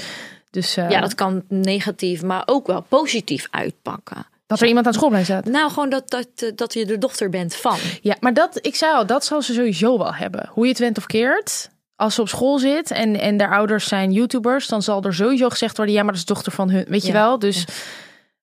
[0.49, 4.25] Dus eh, Ja, dat kan negatief, maar ook wel positief uitpakken.
[4.47, 5.45] dat er iemand aan het schoolplein staat.
[5.45, 7.77] Nou, gewoon dat, dat, eh, dat je de dochter bent van.
[8.01, 10.49] Ja, maar dat, ik zei al, dat zal ze sowieso wel hebben.
[10.49, 11.69] Hoe je het went of keert.
[11.95, 15.49] Als ze op school zit en, en de ouders zijn YouTubers, dan zal er sowieso
[15.49, 16.86] gezegd worden: ja, maar dat is dochter van hun.
[16.88, 17.39] Weet je wel?
[17.39, 17.65] Dus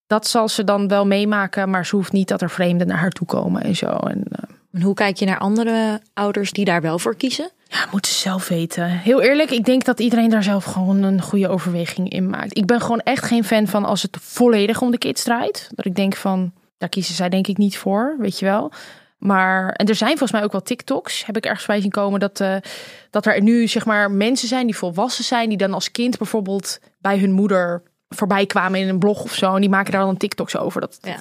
[0.06, 3.10] dat zal ze dan wel meemaken, maar ze hoeft niet dat er vreemden naar haar
[3.10, 3.86] toe komen en zo.
[3.86, 4.22] En,
[4.72, 7.50] En hoe kijk je naar andere ouders die daar wel voor kiezen?
[7.68, 8.88] ja, moeten ze zelf weten.
[8.88, 12.56] Heel eerlijk, ik denk dat iedereen daar zelf gewoon een goede overweging in maakt.
[12.56, 15.70] Ik ben gewoon echt geen fan van als het volledig om de kids draait.
[15.74, 18.72] Dat ik denk van, daar kiezen zij denk ik niet voor, weet je wel.
[19.18, 22.20] Maar, en er zijn volgens mij ook wel TikToks, heb ik ergens bij zien komen,
[22.20, 22.56] dat, eh,
[23.10, 26.80] dat er nu zeg maar mensen zijn die volwassen zijn, die dan als kind bijvoorbeeld
[27.00, 29.54] bij hun moeder voorbij kwamen in een blog of zo.
[29.54, 30.80] En die maken daar dan TikToks over.
[30.80, 31.16] Dat, Ja.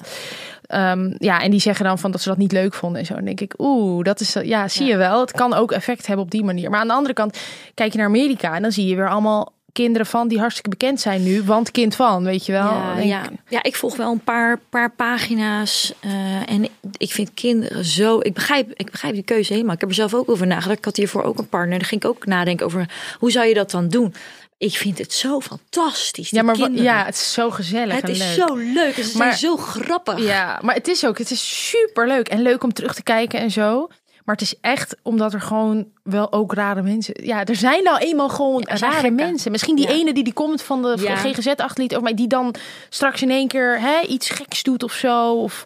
[0.66, 3.12] Ehm, ja, en die zeggen dan van dat ze dat niet leuk vonden en zo.
[3.12, 5.20] En dan denk ik, oeh, dat is, ja, zie je wel.
[5.20, 6.70] Het kan ook effect hebben op die manier.
[6.70, 7.38] Maar aan de andere kant,
[7.74, 11.00] kijk je naar Amerika en dan zie je weer allemaal kinderen van die hartstikke bekend
[11.00, 12.72] zijn nu, want kind van, weet je wel.
[12.72, 15.94] Ja, denk ja, ik volg wel een paar, paar pagina's.
[16.00, 18.18] eh, en ik vind kinderen zo.
[18.22, 19.74] Ik begrijp, ik begrijp die keuze helemaal.
[19.74, 20.78] Ik heb er zelf ook over nagedacht.
[20.78, 21.78] Ik had hiervoor ook een partner.
[21.78, 24.14] Daar ging ik ook nadenken over hoe zou je dat dan doen.
[24.58, 26.30] Ik vind het zo fantastisch.
[26.30, 26.82] Ja, maar kinderen.
[26.82, 28.48] ja, het is zo gezellig het en is leuk.
[28.48, 28.96] zo leuk.
[28.96, 30.18] en Ze Maar- zijn zo grappig.
[30.18, 33.40] Ja, maar het is ook, het is super leuk en leuk om terug te kijken
[33.40, 33.88] en zo.
[34.24, 37.14] Maar het is echt omdat er gewoon wel ook rare mensen.
[37.24, 39.50] Ja, er zijn nou eenmaal gewoon rare mensen.
[39.50, 39.92] Misschien die Ja.
[39.94, 41.16] ene die die comment van de Ja.
[41.16, 42.54] GGZ-atleet of mij die dan
[42.88, 45.32] straks in één keer hè, iets geks doet of zo.
[45.32, 45.64] Of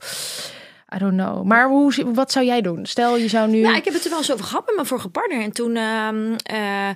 [0.94, 1.44] I don't know.
[1.44, 2.86] Maar hoe, wat zou jij doen?
[2.86, 3.58] Stel je zou nu.
[3.60, 5.40] Ja, ik heb het er wel eens over gehad met mijn vorige partner.
[5.42, 6.88] En toen, ehm, eh,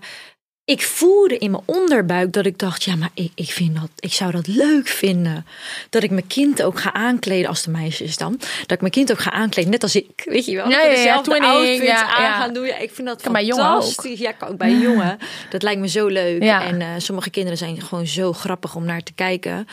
[0.66, 4.12] ik voelde in mijn onderbuik dat ik dacht, ja, maar ik, ik vind dat, ik
[4.12, 5.46] zou dat leuk vinden.
[5.90, 8.36] Dat ik mijn kind ook ga aankleden, als de meisje is dan.
[8.38, 10.68] Dat ik mijn kind ook ga aankleden, net als ik, weet je wel.
[10.68, 12.40] Ja, dezelfde ja, aan ja.
[12.40, 12.66] gaan doen.
[12.66, 14.18] Ja, ik vind dat Kan fantastisch.
[14.18, 15.18] Ja, kan ook bij jongen.
[15.50, 16.42] Dat lijkt me zo leuk.
[16.42, 19.66] En eh, sommige kinderen zijn gewoon zo grappig om naar te kijken.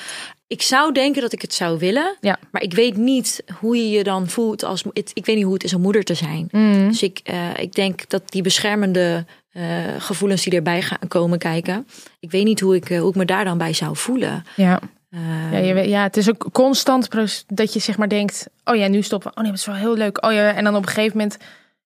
[0.47, 2.17] Ik zou denken dat ik het zou willen.
[2.21, 2.39] Ja.
[2.51, 4.83] Maar ik weet niet hoe je je dan voelt als.
[4.93, 6.47] Ik weet niet hoe het is om moeder te zijn.
[6.51, 6.87] Mm.
[6.89, 9.63] Dus ik, eh, ik denk dat die beschermende eh,
[9.97, 11.87] gevoelens die erbij gaan komen kijken.
[12.19, 14.43] Ik weet niet hoe ik, eh, hoe ik me daar dan bij zou voelen.
[14.55, 14.79] Ja.
[15.09, 17.07] Eh, Ja, je, ja, het is ook constant
[17.47, 19.31] dat je zeg maar denkt: oh ja, nu stoppen.
[19.31, 20.25] Oh nee, dat is wel heel leuk.
[20.25, 21.37] Oh ja, en dan op een gegeven moment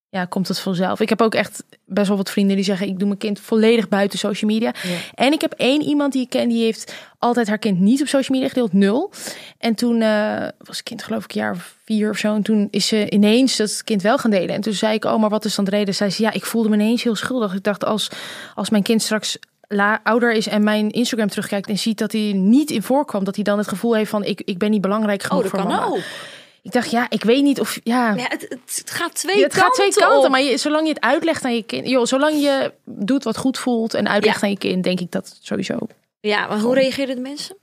[0.09, 0.99] ja, komt het vanzelf.
[0.99, 3.87] Ik heb ook echt best wel wat vrienden die zeggen: ik doe mijn kind volledig
[3.87, 4.73] buiten social media.
[4.83, 4.97] Ja.
[5.13, 8.07] En ik heb één iemand die ik ken die heeft altijd haar kind niet op
[8.07, 9.11] social media gedeeld, nul.
[9.57, 12.35] En toen eh, was het kind geloof ik een jaar of vier of zo.
[12.35, 14.55] En toen is ze ineens dat kind wel gaan delen.
[14.55, 15.95] En toen zei ik: oh, maar wat is dan de reden?
[15.95, 17.53] Zij zei: ja, ik voelde me ineens heel schuldig.
[17.53, 18.09] Ik dacht als
[18.55, 22.31] als mijn kind straks la, ouder is en mijn Instagram terugkijkt en ziet dat hij
[22.35, 25.21] niet in voorkwam, dat hij dan het gevoel heeft van ik, ik ben niet belangrijk
[25.21, 25.85] Oh, genoeg dat voor kan mama.
[25.85, 25.99] ook.
[26.67, 28.13] Ik dacht, ja, ik weet niet of ja.
[28.15, 30.31] Ja, het, het, gaat twee Ja, het gaat twee kanten kanten, op.
[30.31, 33.57] maar je, zolang je het uitlegt aan je kind, joh, zolang je doet wat goed
[33.57, 34.43] voelt en uitlegt Ja.
[34.43, 35.77] aan je kind, denk ik dat sowieso.
[36.19, 37.55] Ja, maar hoe reageerden de mensen?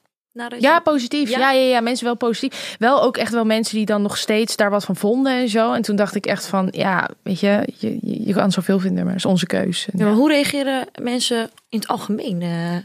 [0.59, 1.31] Ja, positief.
[1.31, 1.39] Ja?
[1.39, 1.51] Ja?
[1.51, 2.77] Ja, ja, mensen wel positief.
[2.79, 5.73] Wel ook echt wel mensen die dan nog steeds daar wat van vonden en zo.
[5.73, 9.13] En toen dacht ik echt van, ja, weet je, je, je, kan zoveel vinden, maar
[9.15, 9.87] het is onze keus.
[9.93, 12.43] En Ja, maar hoe reageren mensen in het algemeen?
[12.43, 12.77] eh,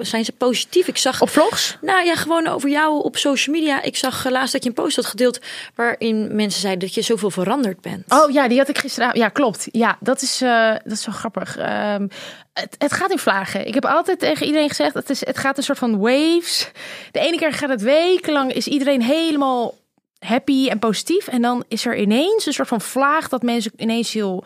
[0.00, 0.88] zijn ze positief?
[0.88, 1.76] Ik zag Op vlogs?
[1.80, 3.82] Nou ja, gewoon over jou op social media.
[3.82, 5.40] Ik zag eh, laatst dat je een post had gedeeld
[5.74, 8.04] waarin mensen zeiden dat je zoveel veranderd bent.
[8.08, 9.18] Oh ja, die had ik gisteren.
[9.18, 9.68] Ja, klopt.
[9.72, 11.56] Ja, dat is, eh, dat is wel grappig.
[11.56, 12.08] Ehm,
[12.52, 13.66] het, het gaat in vlagen.
[13.66, 16.70] Ik heb altijd tegen iedereen gezegd, het, is, het gaat een soort van waves.
[17.10, 19.78] De ene keer gaat het wekenlang, is iedereen helemaal
[20.18, 21.28] happy en positief.
[21.28, 24.44] En dan is er ineens een soort van vlaag dat mensen ineens heel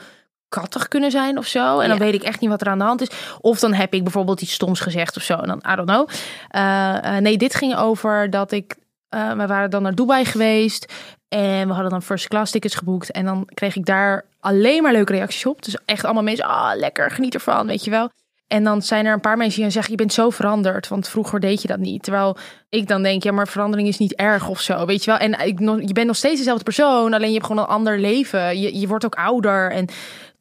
[0.61, 1.79] kattig kunnen zijn of zo.
[1.81, 2.05] En dan Ja.
[2.05, 3.09] weet ik echt niet wat er aan de hand is.
[3.41, 5.35] Of dan heb ik bijvoorbeeld iets stoms gezegd of zo.
[5.35, 6.09] En dan, I don't know.
[6.49, 8.75] Eh, eh, nee, dit ging over dat ik...
[9.09, 10.93] eh, we waren dan naar Dubai geweest.
[11.29, 13.11] En we hadden dan first class tickets geboekt.
[13.11, 15.63] En dan kreeg ik daar alleen maar leuke reacties op.
[15.63, 18.11] Dus echt allemaal mensen, ah, lekker, geniet ervan, weet je wel.
[18.47, 20.89] En dan zijn er een paar mensen die dan zeggen, je bent zo veranderd.
[20.89, 22.03] Want vroeger deed je dat niet.
[22.03, 22.37] Terwijl
[22.69, 25.21] ik dan denk, ja, maar verandering is niet erg of zo, weet je wel.
[25.21, 27.13] En ik, nog- je bent nog steeds dezelfde persoon.
[27.15, 28.61] Alleen je hebt gewoon een ander leven.
[28.61, 29.71] Je, je wordt ook ouder.
[29.71, 29.87] En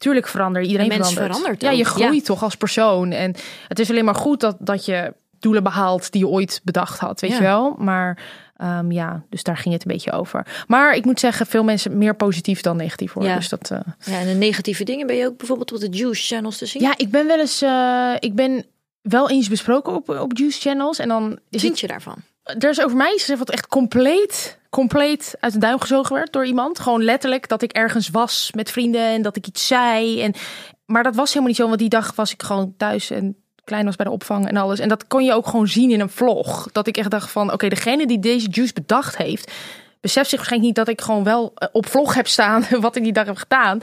[0.04, 0.68] tuurlijk verander je.
[0.68, 1.36] Iedereen mens verandert.
[1.36, 2.22] verandert Ja, je groeit ja.
[2.26, 3.10] toch als persoon.
[3.12, 3.34] En
[3.68, 7.20] het is alleen maar goed dat, dat je doelen behaalt die je ooit bedacht had,
[7.20, 7.36] weet Ja.
[7.36, 7.74] je wel.
[7.78, 8.18] Maar
[8.56, 10.64] ehm, ja, dus daar ging het een beetje over.
[10.66, 13.24] Maar ik moet zeggen, veel mensen meer positief dan negatief hoor.
[13.24, 13.34] Ja.
[13.36, 16.34] Dus dat, eh, Ja, en de negatieve dingen ben je ook bijvoorbeeld op de Juice
[16.34, 16.82] channels te zien.
[16.82, 18.64] ja, ik ben wel eens, eh, ik ben
[19.02, 20.98] wel eens besproken op, op Juice Channels.
[20.98, 22.16] En dan is Vind het, je daarvan?
[22.44, 26.46] Er is over mij gezegd wat echt compleet, compleet uit de duim gezogen werd door
[26.46, 26.78] iemand.
[26.78, 30.22] Gewoon letterlijk dat ik ergens was met vrienden en dat ik iets zei.
[30.22, 30.34] En,
[30.86, 33.84] maar dat was helemaal niet zo, want die dag was ik gewoon thuis en klein
[33.84, 34.78] was bij de opvang en alles.
[34.78, 36.68] En dat kon je ook gewoon zien in een vlog.
[36.72, 39.52] Dat ik echt dacht van, oké, degene die deze juice bedacht heeft,
[40.04, 43.02] beseft zich waarschijnlijk niet dat ik gewoon wel eh, op vlog heb staan wat ik
[43.02, 43.80] die dag heb gedaan.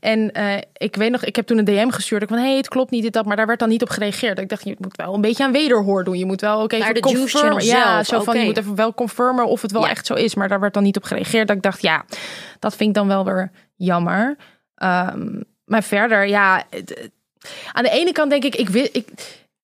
[0.00, 2.22] En eh, ik weet nog, ik heb toen een DM gestuurd.
[2.22, 3.88] Ik van, hé, hey, het klopt niet dit dat, maar daar werd dan niet op
[3.88, 4.38] gereageerd.
[4.38, 6.18] Ik dacht, je moet wel een beetje aan wederhoor doen.
[6.18, 7.64] Je moet wel ook even confirmen.
[7.64, 9.90] Ja, zelf, zo van, je moet even wel confirmen of het wel Ja.
[9.90, 10.34] echt zo is.
[10.34, 11.46] Maar daar werd dan niet op gereageerd.
[11.48, 12.04] Dat ik dacht, ja,
[12.58, 14.36] dat vind ik dan wel weer jammer.
[14.74, 17.10] Ehm, maar verder, ja, het-
[17.72, 19.08] aan de ene kant denk ik, ik, wi- ik,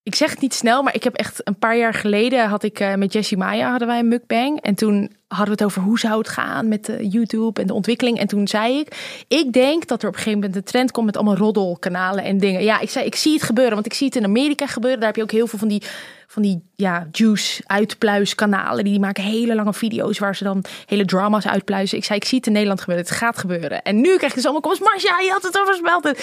[0.03, 2.79] ik zeg het niet snel, maar ik heb echt een paar jaar geleden had ik
[2.79, 5.99] eh, met Jessie Maya hadden wij een mukbang en toen hadden we het over hoe
[5.99, 10.01] zou het gaan met YouTube en de ontwikkeling en toen zei ik, ik denk dat
[10.01, 12.63] er op een gegeven moment een trend komt met allemaal roddelkanalen en dingen.
[12.63, 14.99] Ja, ik zei, ik zie het gebeuren, want ik zie het in Amerika gebeuren.
[14.99, 15.81] Daar heb je ook heel veel van die
[16.27, 18.83] van die ja, juice uitpluiskanalen.
[18.83, 21.97] Die maken hele lange video's waar ze dan hele drama's uitpluizen.
[21.97, 23.05] Ik zei, ik zie het in Nederland gebeuren.
[23.05, 23.81] Het gaat gebeuren.
[23.81, 24.89] En nu krijg je dus allemaal comments.
[24.89, 26.19] Marcia, je had het overspeld.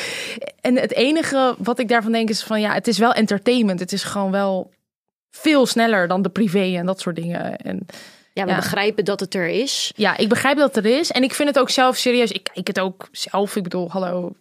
[0.61, 3.81] En het enige wat ik daarvan denk is van ja, het is wel entertainment.
[3.81, 4.71] Het is gewoon wel
[5.31, 7.57] veel sneller dan de privé en dat soort dingen.
[7.57, 7.87] En
[8.35, 8.57] Ja, we Ja.
[8.57, 9.93] begrijpen dat het er is.
[9.97, 11.11] ja, ik begrijp dat het er is.
[11.11, 12.31] En ik vind het ook zelf serieus.
[12.31, 13.57] Ik kijk het ook zelf.
[13.57, 14.33] Ik bedoel, hallo.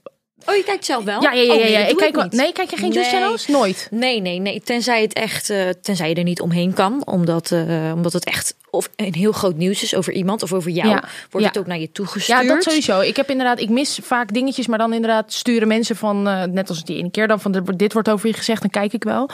[0.45, 1.21] Oh, je kijkt zelf wel?
[1.21, 1.53] Ja, ja, ja.
[1.53, 2.27] Oh, ja, nee, Ik kijk wel.
[2.29, 3.03] Nee, kijk je geen Nee.
[3.03, 3.47] channels?
[3.47, 3.87] Nooit.
[3.91, 4.61] Nee, nee, nee.
[4.61, 8.55] Tenzij het echt, eh, tenzij je er niet omheen kan, omdat, eh, omdat het echt
[8.69, 11.65] of een heel groot nieuws is over iemand of over jou, Ja, wordt het ook
[11.67, 12.41] naar je toegestuurd.
[12.41, 12.99] Ja, dat sowieso.
[12.99, 16.69] Ik heb inderdaad, ik mis vaak dingetjes, maar dan inderdaad sturen mensen van, eh, net
[16.69, 19.29] als die ene keer dan van, dit wordt over je gezegd, dan kijk ik wel.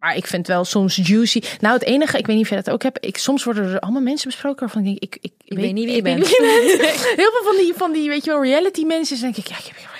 [0.00, 1.42] Maar ik vind wel soms juicy.
[1.60, 3.06] Nou, het enige, ik weet niet of jij dat ook hebt.
[3.06, 5.92] Ik, soms worden er allemaal mensen besproken waarvan ik denk, ik, ik, weet niet wie
[5.92, 6.28] je ik weet bent.
[6.28, 7.06] niet wie je bent.
[7.22, 9.20] Heel veel van die, van die, weet je wel, reality mensen.
[9.20, 9.99] denk ik, ja, ik heb...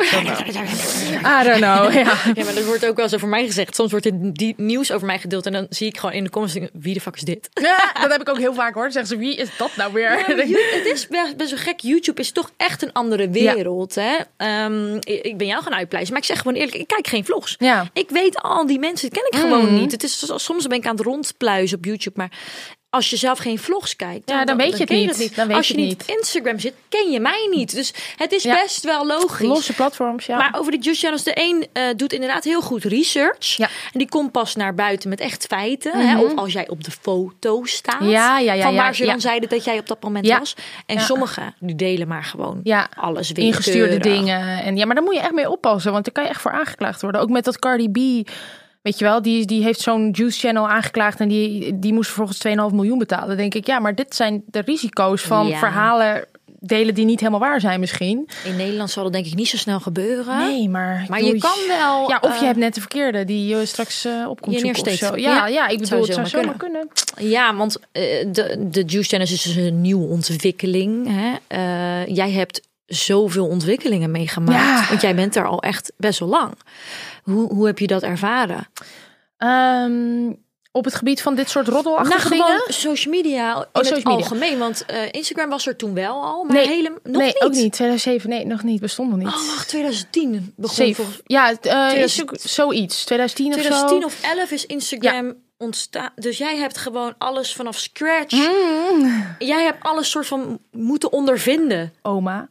[0.00, 1.92] I don't know.
[1.92, 2.12] Ja.
[2.34, 3.74] Ja, maar dat wordt ook wel zo voor mij gezegd.
[3.74, 6.58] Soms wordt dit nieuws over mij gedeeld en dan zie ik gewoon in de comments
[6.72, 7.48] wie de fuck is dit?
[7.54, 8.90] ja, dat heb ik ook heel vaak hoor.
[8.92, 10.10] Zeggen ze, wie is dat nou weer?
[10.10, 10.24] Ja,
[10.76, 11.80] het is best, wel gek.
[11.80, 13.94] YouTube is toch echt een andere wereld.
[13.94, 14.16] Hè?
[14.36, 17.56] Ehm, ik ben jou gaan uitpleisen, maar ik zeg gewoon eerlijk, ik kijk geen vlogs.
[17.92, 19.74] Ik weet al die mensen, ken ik gewoon Mhm.
[19.74, 19.92] niet.
[19.92, 22.30] Het is, soms ben ik aan het rondpluizen op YouTube, maar
[22.94, 25.36] als je zelf geen vlogs kijkt, Ja, dan weet je het niet.
[25.36, 27.74] Dan weet als je niet op Instagram zit, ken je mij niet.
[27.74, 28.54] Dus het is Ja.
[28.62, 29.46] best wel logisch.
[29.46, 30.36] Losse platforms, ja.
[30.36, 33.56] Maar over de Just Channels, de een eh, doet inderdaad heel goed research.
[33.56, 33.66] Ja.
[33.92, 35.92] En die komt pas naar buiten met echt feiten.
[36.08, 36.18] hè?
[36.20, 38.00] Of als jij op de foto staat.
[38.00, 38.10] Mhm.
[38.10, 40.54] Ja, ja, ja, van waar ze dan zeiden dat jij op dat moment was.
[40.86, 42.88] En sommigen die delen maar gewoon Ja.
[42.96, 43.44] alles weer.
[43.44, 44.62] ingestuurde dingen.
[44.62, 46.52] En ja, maar daar moet je echt mee oppassen, want daar kan je echt voor
[46.52, 47.20] aangeklaagd worden.
[47.20, 48.28] Ook met dat Cardi B,
[48.84, 52.70] weet je wel, die, die heeft zo'n juice channel aangeklaagd en die, die moest vervolgens
[52.70, 53.28] 2,5 miljoen betalen.
[53.28, 55.58] Dan denk ik, ja, maar dit zijn de risico's van Ja.
[55.58, 56.24] verhalen
[56.66, 58.28] delen die niet helemaal waar zijn misschien.
[58.44, 60.38] In Nederland zal dat denk ik niet zo snel gebeuren.
[60.38, 62.08] Nee, maar Maar je kan wel.
[62.08, 64.60] Ja, of je eh, hebt net de verkeerde die je straks eh, op komt je
[64.60, 65.16] zoeken of zo.
[65.16, 66.88] Ja, Ja, ja, ik bedoel, zou het zou zomaar zomaar kunnen.
[67.16, 71.08] Ja, want eh, de, de Juice Channels is dus een nieuwe ontwikkeling.
[71.08, 71.32] Hè?
[72.04, 74.80] Jij hebt zoveel ontwikkelingen meegemaakt.
[74.80, 74.88] Ja.
[74.88, 76.52] Want jij bent er al echt best wel lang.
[77.24, 78.66] Hoe, hoe heb je dat ervaren?
[79.38, 80.32] Ehm,
[80.72, 82.72] op het gebied van dit soort roddelachtige Nou, gewoon dingen?
[82.74, 84.12] social media in Oh, het social media.
[84.28, 84.58] algemeen.
[84.58, 86.66] Want eh, Instagram was er toen wel al, maar Nee.
[86.66, 87.42] helemaal nog nee, niet.
[87.42, 87.72] ook niet.
[87.72, 88.80] 2007, nee, nog niet.
[88.80, 89.26] Bestond nog niet.
[89.28, 93.04] Oh, wacht, 2010 begon volgens Ja, het, eh, 2000 is ook zoiets.
[93.04, 94.06] 2010 of 2010 zo.
[94.06, 96.10] of 11 is Instagram ontstaan.
[96.14, 98.32] Dus jij hebt gewoon alles vanaf scratch.
[98.92, 99.34] Mm.
[99.38, 101.92] Jij hebt alles soort van moeten ondervinden.
[102.02, 102.46] Oma.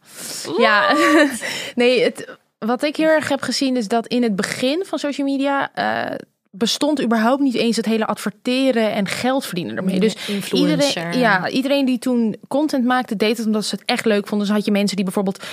[0.57, 0.95] Ja,
[1.75, 5.27] nee, het, wat ik heel erg heb gezien is dat in het begin van social
[5.27, 6.15] media eh,
[6.51, 9.99] bestond überhaupt niet eens het hele adverteren en geld verdienen ermee.
[9.99, 10.81] Dus Influencer.
[10.87, 14.47] iedereen, ja, iedereen die toen content maakte, deed het omdat ze het echt leuk vonden.
[14.47, 15.43] Dus had je mensen die bijvoorbeeld,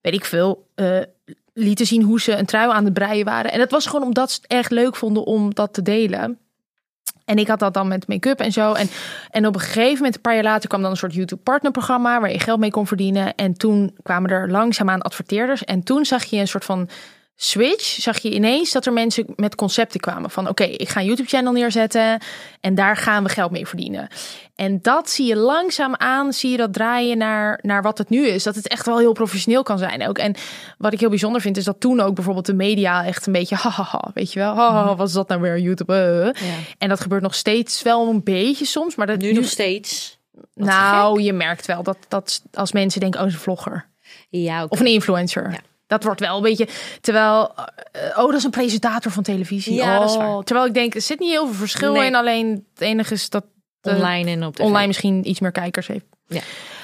[0.00, 0.98] weet ik veel, eh,
[1.54, 3.52] lieten zien hoe ze een trui aan het breien waren.
[3.52, 6.38] En dat was gewoon omdat ze het echt leuk vonden om dat te delen.
[7.24, 8.72] En ik had dat dan met make-up en zo.
[8.72, 8.88] En,
[9.30, 12.32] en op een gegeven moment, een paar jaar later, kwam dan een soort YouTube-partnerprogramma waar
[12.32, 13.34] je geld mee kon verdienen.
[13.34, 15.64] En toen kwamen er langzaamaan adverteerders.
[15.64, 16.88] En toen zag je een soort van
[17.36, 17.84] switch.
[17.84, 21.52] Zag je ineens dat er mensen met concepten kwamen van: oké, ik ga een YouTube-channel
[21.52, 22.20] neerzetten
[22.60, 24.08] en daar gaan we geld mee verdienen.
[24.62, 28.26] En dat zie je langzaam aan, zie je dat draaien naar, naar wat het nu
[28.26, 28.42] is.
[28.42, 30.18] Dat het echt wel heel professioneel kan zijn ook.
[30.18, 30.34] En
[30.78, 33.56] wat ik heel bijzonder vind, is dat toen ook bijvoorbeeld de media echt een beetje,
[33.62, 35.94] hahaha, weet je wel, haha, wat is dat nou weer, YouTube?
[35.94, 36.48] eh.
[36.48, 36.54] Ja.
[36.78, 40.18] En dat gebeurt nog steeds wel een beetje soms, maar dat Nu nog steeds.
[40.54, 43.88] Wat Nou, je merkt wel dat, dat als mensen denken, oh, is een vlogger
[44.28, 45.50] Ja, of een influencer.
[45.50, 45.60] Ja.
[45.86, 46.68] Dat wordt wel een beetje,
[47.00, 47.54] terwijl,
[47.92, 49.74] eh, oh, dat is een presentator van televisie.
[49.74, 50.44] Ja, dat is Oh, waar.
[50.44, 52.06] Terwijl ik denk, er zit niet heel veel verschil Nee.
[52.06, 52.14] in.
[52.14, 53.50] Alleen het enige is dat eh,
[53.82, 56.04] online en op de online misschien iets meer kijkers heeft.
[56.26, 56.40] Ja.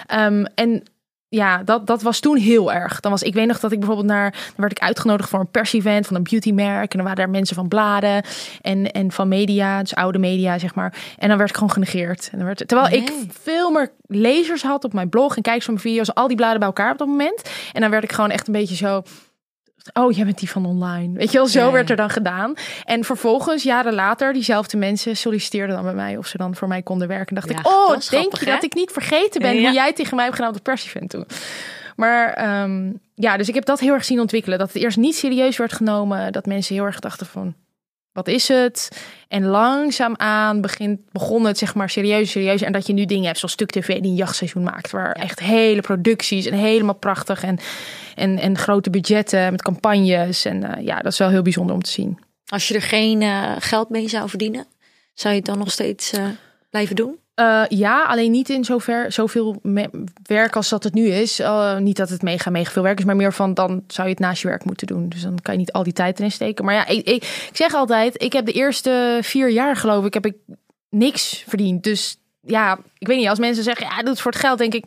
[0.06, 0.82] Ehm, en
[1.30, 3.00] ja, dat, dat was toen heel erg.
[3.00, 5.50] Dan was, ik weet nog dat ik bijvoorbeeld naar, dan werd ik uitgenodigd voor een
[5.50, 6.92] pers-event van een beautymerk.
[6.92, 8.22] En dan waren daar mensen van bladen
[8.60, 10.94] en, en van media, dus oude media, zeg maar.
[11.18, 12.28] En dan werd ik gewoon genegeerd.
[12.32, 15.74] En dan werd, terwijl ik veel meer lezers had op mijn blog en kijkers van
[15.74, 17.50] mijn video's, al die bladen bij elkaar op dat moment.
[17.72, 19.02] En dan werd ik gewoon echt een beetje zo.
[19.92, 21.18] Oh, jij bent die van online.
[21.18, 21.72] Weet je wel, zo Ja, ja.
[21.72, 22.54] werd er dan gedaan.
[22.84, 26.82] En vervolgens, jaren later, diezelfde mensen solliciteerden dan bij mij of ze dan voor mij
[26.82, 27.36] konden werken.
[27.36, 28.52] En dacht Ja, ik, oh, denk grappig, je hè?
[28.52, 31.26] dat ik niet vergeten ben hoe jij tegen mij hebt gedaan op de persevent toen?
[31.96, 34.58] Maar ehm, ja, dus ik heb dat heel erg zien ontwikkelen.
[34.58, 36.32] Dat het eerst niet serieus werd genomen.
[36.32, 37.54] Dat mensen heel erg dachten van,
[38.12, 38.88] wat is het?
[39.28, 42.62] En langzaamaan begint, begon het zeg maar serieus, serieus.
[42.62, 44.90] En dat je nu dingen hebt zoals Stuk TV die een jachtseizoen maakt.
[44.90, 47.42] Waar echt hele producties en helemaal prachtig.
[47.42, 47.58] En,
[48.14, 50.44] en, en grote budgetten met campagnes.
[50.44, 52.18] En eh, ja, dat is wel heel bijzonder om te zien.
[52.46, 54.66] Als je er geen eh, geld mee zou verdienen,
[55.14, 56.26] zou je het dan nog steeds eh,
[56.70, 57.18] blijven doen?
[57.38, 59.60] Eh, ja, alleen niet in zover zoveel
[60.22, 61.38] werk als dat het nu is.
[61.38, 64.14] Eh, niet dat het mega, mega veel werk is, maar meer van dan zou je
[64.14, 65.08] het naast je werk moeten doen.
[65.08, 66.64] Dus dan kan je niet al die tijd erin steken.
[66.64, 70.26] Maar ja, ik, ik, zeg altijd, ik heb de eerste vier jaar geloof ik, heb
[70.26, 70.36] ik
[70.90, 71.82] niks verdiend.
[71.82, 74.74] Dus ja, ik weet niet, als mensen zeggen, ja, doe het voor het geld, denk
[74.74, 74.84] ik,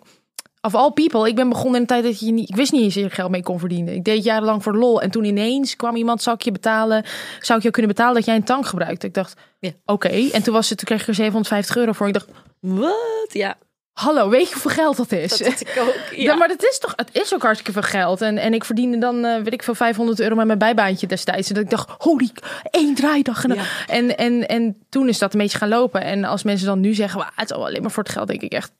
[0.62, 2.82] of all people, ik ben begonnen in de tijd dat je niet, ik wist niet
[2.82, 3.94] eens dat je geld mee kon verdienen.
[3.94, 5.02] Ik deed jarenlang voor lol.
[5.02, 7.04] En toen ineens kwam iemand, zou ik je betalen,
[7.40, 9.04] zou ik jou kunnen betalen dat jij een tank gebruikt?
[9.04, 9.72] Ik dacht, Ja.
[9.86, 10.08] oké.
[10.32, 12.08] En toen was het, toen kreeg ik er 750 euro voor.
[12.08, 12.28] Ik dacht,
[12.60, 13.30] Wat?
[13.32, 13.56] Ja,
[13.94, 15.38] Hallo, weet je hoeveel geld dat is?
[15.38, 15.96] dat ik ook.
[16.16, 16.24] Ja.
[16.24, 16.36] Ja.
[16.36, 18.22] maar het is toch, het is ook hartstikke veel geld.
[18.22, 21.48] En, en ik verdiende dan, eh, weet ik veel, 500 euro met mijn bijbaantje destijds.
[21.48, 22.30] En dat ik dacht, holy,
[22.70, 23.44] één draaidag.
[23.44, 23.64] En, Ja.
[23.88, 26.02] en, en, en toen is dat een beetje gaan lopen.
[26.02, 28.28] En als mensen dan nu zeggen, "Wauw, het is al alleen maar voor het geld,
[28.28, 28.72] denk ik echt,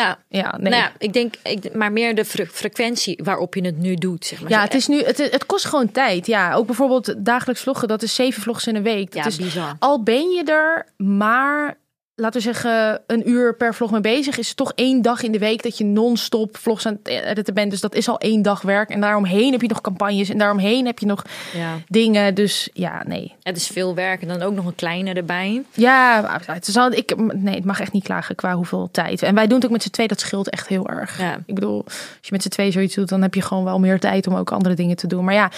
[0.00, 0.18] ja.
[0.28, 0.70] ja, nee.
[0.70, 4.26] Nou ja, ik denk, ik, maar meer de fre- frequentie waarop je het nu doet.
[4.26, 4.50] Zeg maar.
[4.50, 6.26] Ja, het, is nu, het, het kost gewoon tijd.
[6.26, 9.12] Ja, ook bijvoorbeeld dagelijks vloggen, dat is zeven vlogs in een week.
[9.12, 9.76] Dat ja, is, bizar.
[9.78, 11.78] al ben je er maar,
[12.20, 15.32] laten we zeggen, een uur per vlog mee bezig, is het toch één dag in
[15.32, 17.70] de week dat je non-stop vlogs aan het editen bent.
[17.70, 18.90] Dus dat is al één dag werk.
[18.90, 21.74] En daaromheen heb je nog campagnes en daaromheen heb je nog Ja.
[21.88, 22.34] dingen.
[22.34, 23.34] Dus ja, nee.
[23.42, 25.62] Het is veel werk en dan ook nog een kleine erbij.
[25.72, 29.22] Ja, het is al, ik, nee, het mag echt niet klagen qua hoeveel tijd.
[29.22, 31.18] En wij doen het ook met z'n twee, dat scheelt echt heel erg.
[31.18, 31.36] Ja.
[31.46, 34.00] Ik bedoel, als je met z'n twee zoiets doet, dan heb je gewoon wel meer
[34.00, 35.24] tijd om ook andere dingen te doen.
[35.24, 35.50] Maar ja,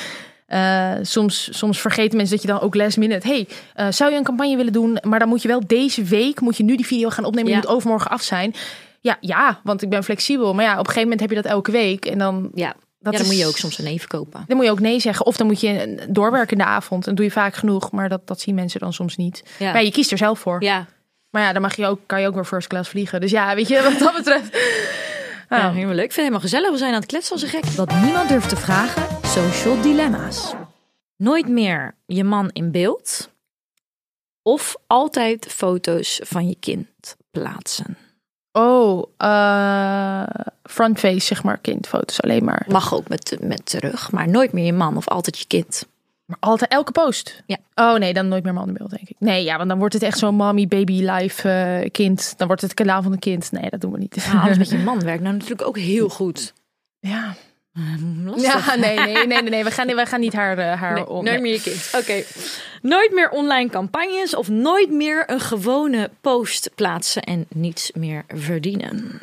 [0.53, 3.27] eh, soms, soms vergeten mensen dat je dan ook last minute...
[3.29, 4.99] hey, eh, zou je een campagne willen doen?
[5.03, 7.51] Maar dan moet je wel deze week, moet je nu die video gaan opnemen.
[7.51, 7.57] Ja.
[7.61, 8.55] Die moet overmorgen af zijn.
[9.01, 10.55] Ja, ja, want ik ben flexibel.
[10.55, 12.05] Maar ja, op een gegeven moment heb je dat elke week.
[12.07, 12.67] En dan, Ja,
[12.99, 14.45] dat ja dan is- moet je ook soms een even kopen.
[14.47, 15.27] Dan moet je ook nee zeggen.
[15.27, 17.07] Of dan moet je doorwerken in de avond.
[17.07, 17.91] En doe je vaak genoeg.
[17.91, 19.43] Maar dat, dat zien mensen dan soms niet.
[19.59, 19.73] Ja.
[19.73, 20.63] Maar je kiest er zelf voor.
[20.63, 20.87] Ja,
[21.31, 23.21] Maar ja, dan mag je ook, kan je ook weer first class vliegen.
[23.21, 24.49] Dus ja, weet je, wat dat betreft.
[25.51, 25.73] ja, Ah.
[25.75, 26.05] helemaal leuk.
[26.05, 26.71] Ik vind het helemaal gezellig.
[26.71, 27.65] We zijn aan het kletsen als een gek.
[27.65, 30.55] Wat niemand durft te vragen, social dilemma's.
[31.17, 33.31] Nooit meer je man in beeld.
[34.43, 37.97] Of altijd foto's van je kind plaatsen.
[38.53, 40.25] Oh, eh
[40.63, 42.67] frontface, zeg maar, kindfoto's alleen maar.
[42.69, 45.87] Mag ook met, met terug, maar nooit meer je man of altijd je kind.
[46.25, 47.43] Maar altijd elke post.
[47.47, 47.57] Ja.
[47.75, 49.17] Oh nee, dan nooit meer man in beeld, denk ik.
[49.19, 52.35] Nee, ja, want dan wordt het echt zo'n mommy, baby, life eh, kind.
[52.37, 53.53] Dan wordt het het kanaal van een kind.
[53.53, 54.29] Nee, dat doen we niet.
[54.33, 56.53] Maar alles met je man werkt nou natuurlijk ook heel goed.
[56.99, 57.35] Ja.
[58.25, 58.67] Lastig.
[58.67, 59.65] Ja, nee, nee, nee, nee, nee.
[59.65, 61.25] We, gaan, we gaan niet haar, eh, haar Nee, om.
[61.25, 61.91] nooit meer je kind.
[61.97, 62.23] Oké.
[62.83, 69.19] Nooit meer online campagnes of nooit meer een gewone post plaatsen en niets meer verdienen.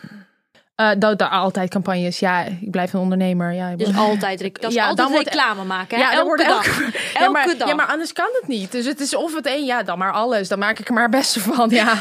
[0.75, 2.19] Eh, dat, dat, altijd campagnes.
[2.19, 3.53] Ja, ik blijf een ondernemer.
[3.53, 5.97] Ja, ik Dus altijd, rec- dat is Ja, altijd dan wordt- reclame maken.
[5.97, 6.03] Hè?
[6.03, 6.65] Ja, dan elke wordt dag.
[6.67, 7.67] elke- Elke, ja, maar, dag.
[7.67, 8.71] Ja, maar anders kan het niet.
[8.71, 10.47] Dus het is of het een, ja, dan maar alles.
[10.47, 11.69] Dan maak ik er maar het beste van.
[11.69, 11.93] Ja.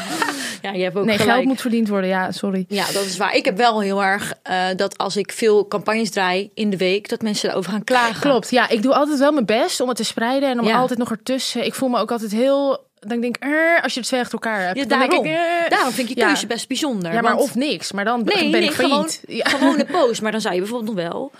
[0.61, 1.33] Ja, je hebt ook Nee, gelijk.
[1.35, 2.09] geld moet verdiend worden.
[2.09, 2.65] Ja, sorry.
[2.67, 3.35] Ja, dat is waar.
[3.35, 7.09] Ik heb wel heel erg eh, dat als ik veel campagnes draai in de week,
[7.09, 8.21] dat mensen erover gaan klagen.
[8.21, 8.49] Klopt.
[8.51, 10.49] Ja, ik doe altijd wel mijn best om het te spreiden.
[10.49, 10.77] En om Ja.
[10.77, 11.65] altijd nog ertussen.
[11.65, 12.87] Ik voel me ook altijd heel...
[12.99, 13.49] Dan denk ik, eh,
[13.83, 14.77] als je het twee achter elkaar hebt.
[14.79, 15.23] Ja, dan daarom.
[15.23, 16.27] denk ik, eh, Daarom vind ik je ja.
[16.27, 17.13] keuze best bijzonder.
[17.13, 17.91] Ja, maar want- of niks.
[17.91, 19.21] Maar dan Nee, ben nee, ik failliet.
[19.25, 19.45] gewoon, Ja.
[19.49, 20.21] gewone post.
[20.21, 21.31] Maar dan zou je bijvoorbeeld nog wel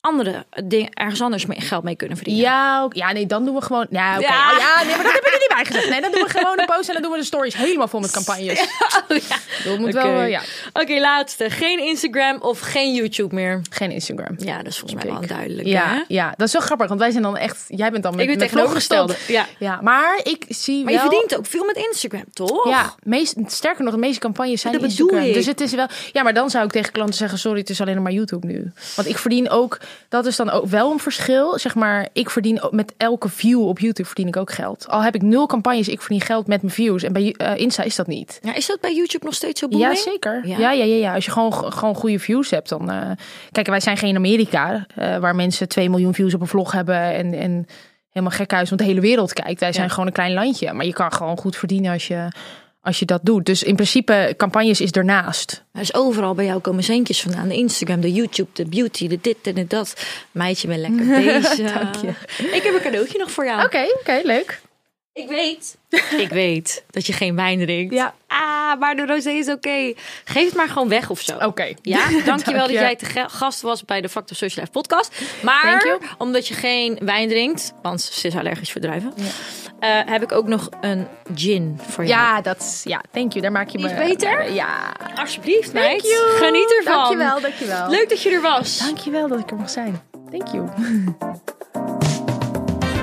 [0.00, 2.42] andere dingen ergens anders mee, geld mee kunnen verdienen.
[2.44, 3.86] Ja, ook- ja, nee, dan doen we gewoon.
[3.90, 4.18] Ja.
[4.18, 4.18] Ja.
[4.18, 5.88] Oh, ja, nee, maar dat heb ik er niet bij gezegd.
[5.88, 8.00] Nee, dan doen we gewoon een post en dan doen we de stories helemaal vol
[8.00, 8.60] met campagnes.
[9.08, 9.36] Oh, ja.
[9.64, 10.02] Dat moet Oké.
[10.12, 10.40] wel, eh, ja.
[10.72, 11.50] Oké, laatste.
[11.50, 13.60] Geen Instagram of geen YouTube meer.
[13.70, 14.34] Geen Instagram.
[14.38, 15.68] Ja, dat is volgens mij wel duidelijk.
[15.68, 16.02] Ja, hè?
[16.08, 17.64] ja, dat is wel grappig, want wij zijn dan echt.
[17.68, 19.16] Jij bent dan met, Ik ben tegenovergestelde.
[19.26, 19.46] Ja.
[19.58, 22.68] Ja, maar ik zie Maar je verdient ook veel met Instagram, toch?
[22.68, 25.32] Ja, meest, sterker nog, de meeste campagnes zijn Dat Instagram.
[25.32, 25.86] Dus het is wel.
[26.12, 28.46] Ja, maar dan zou ik tegen klanten zeggen: sorry, het is alleen nog maar YouTube
[28.46, 28.72] nu.
[28.96, 29.78] Want ik verdien ook.
[30.08, 31.58] Dat is dan ook wel een verschil.
[31.58, 34.88] Zeg maar, ik verdien met elke view op YouTube verdien ik ook geld.
[34.88, 37.02] Al heb ik nul campagnes, ik verdien geld met mijn views.
[37.02, 38.38] En bij eh, Insta is dat niet.
[38.42, 39.98] Ja, is dat bij YouTube nog steeds zo Ja, booming?
[39.98, 40.40] zeker.
[40.44, 40.58] Ja?
[40.58, 40.70] Ja?
[40.72, 42.90] Ja, ja, ja, Als je gewoon, gewoon goede views hebt, dan.
[42.90, 43.10] eh,
[43.52, 47.00] kijk, wij zijn geen Amerika, eh, waar mensen 2 miljoen views op een vlog hebben
[47.14, 47.66] en, en
[48.10, 49.60] helemaal gekhuis, want de hele wereld kijkt.
[49.60, 49.90] Wij zijn Ja.
[49.92, 52.28] gewoon een klein landje, maar je kan gewoon goed verdienen als je,
[52.82, 53.46] als je dat doet.
[53.46, 55.64] Dus in principe, campagnes is ernaast.
[55.72, 57.48] Dus overal bij jou komen zeentjes vandaan.
[57.48, 60.06] De Instagram, de YouTube, de beauty, de dit en de dat.
[60.30, 61.72] Meidje, ben lekker bezig.
[61.72, 62.08] Dank je.
[62.56, 63.64] Ik heb een cadeautje nog voor jou.
[63.64, 64.60] Oké, oké, leuk.
[65.12, 65.76] Ik weet.
[66.24, 67.94] ik weet dat je geen wijn drinkt.
[67.94, 68.14] Ja.
[68.26, 69.92] Ah, maar de rosé is oké.
[70.24, 71.36] Geef het maar gewoon weg of zo.
[71.36, 71.74] Oké.
[71.82, 72.72] Ja, dankjewel Dank dat je.
[72.72, 75.20] jij te gast was bij de Factor Social Life podcast.
[75.42, 79.14] Maar omdat je geen wijn drinkt, want ze is allergisch voor druiven,
[79.80, 82.20] eh, heb ik ook nog een gin voor jou.
[82.20, 83.42] Ja, dat is, ja, thank you.
[83.42, 83.86] Daar maak je me...
[83.86, 84.52] is beter?
[84.52, 84.92] Ja.
[85.14, 86.02] Alsjeblieft, Thank meid.
[86.02, 86.44] you.
[86.44, 86.94] Geniet ervan.
[86.94, 87.88] Dankjewel, dankjewel.
[87.88, 88.78] Leuk dat je er was.
[88.78, 90.00] Dankjewel dat ik er mag zijn.
[90.30, 90.68] Thank you.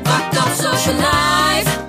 [0.04, 1.87] Fucked up social life.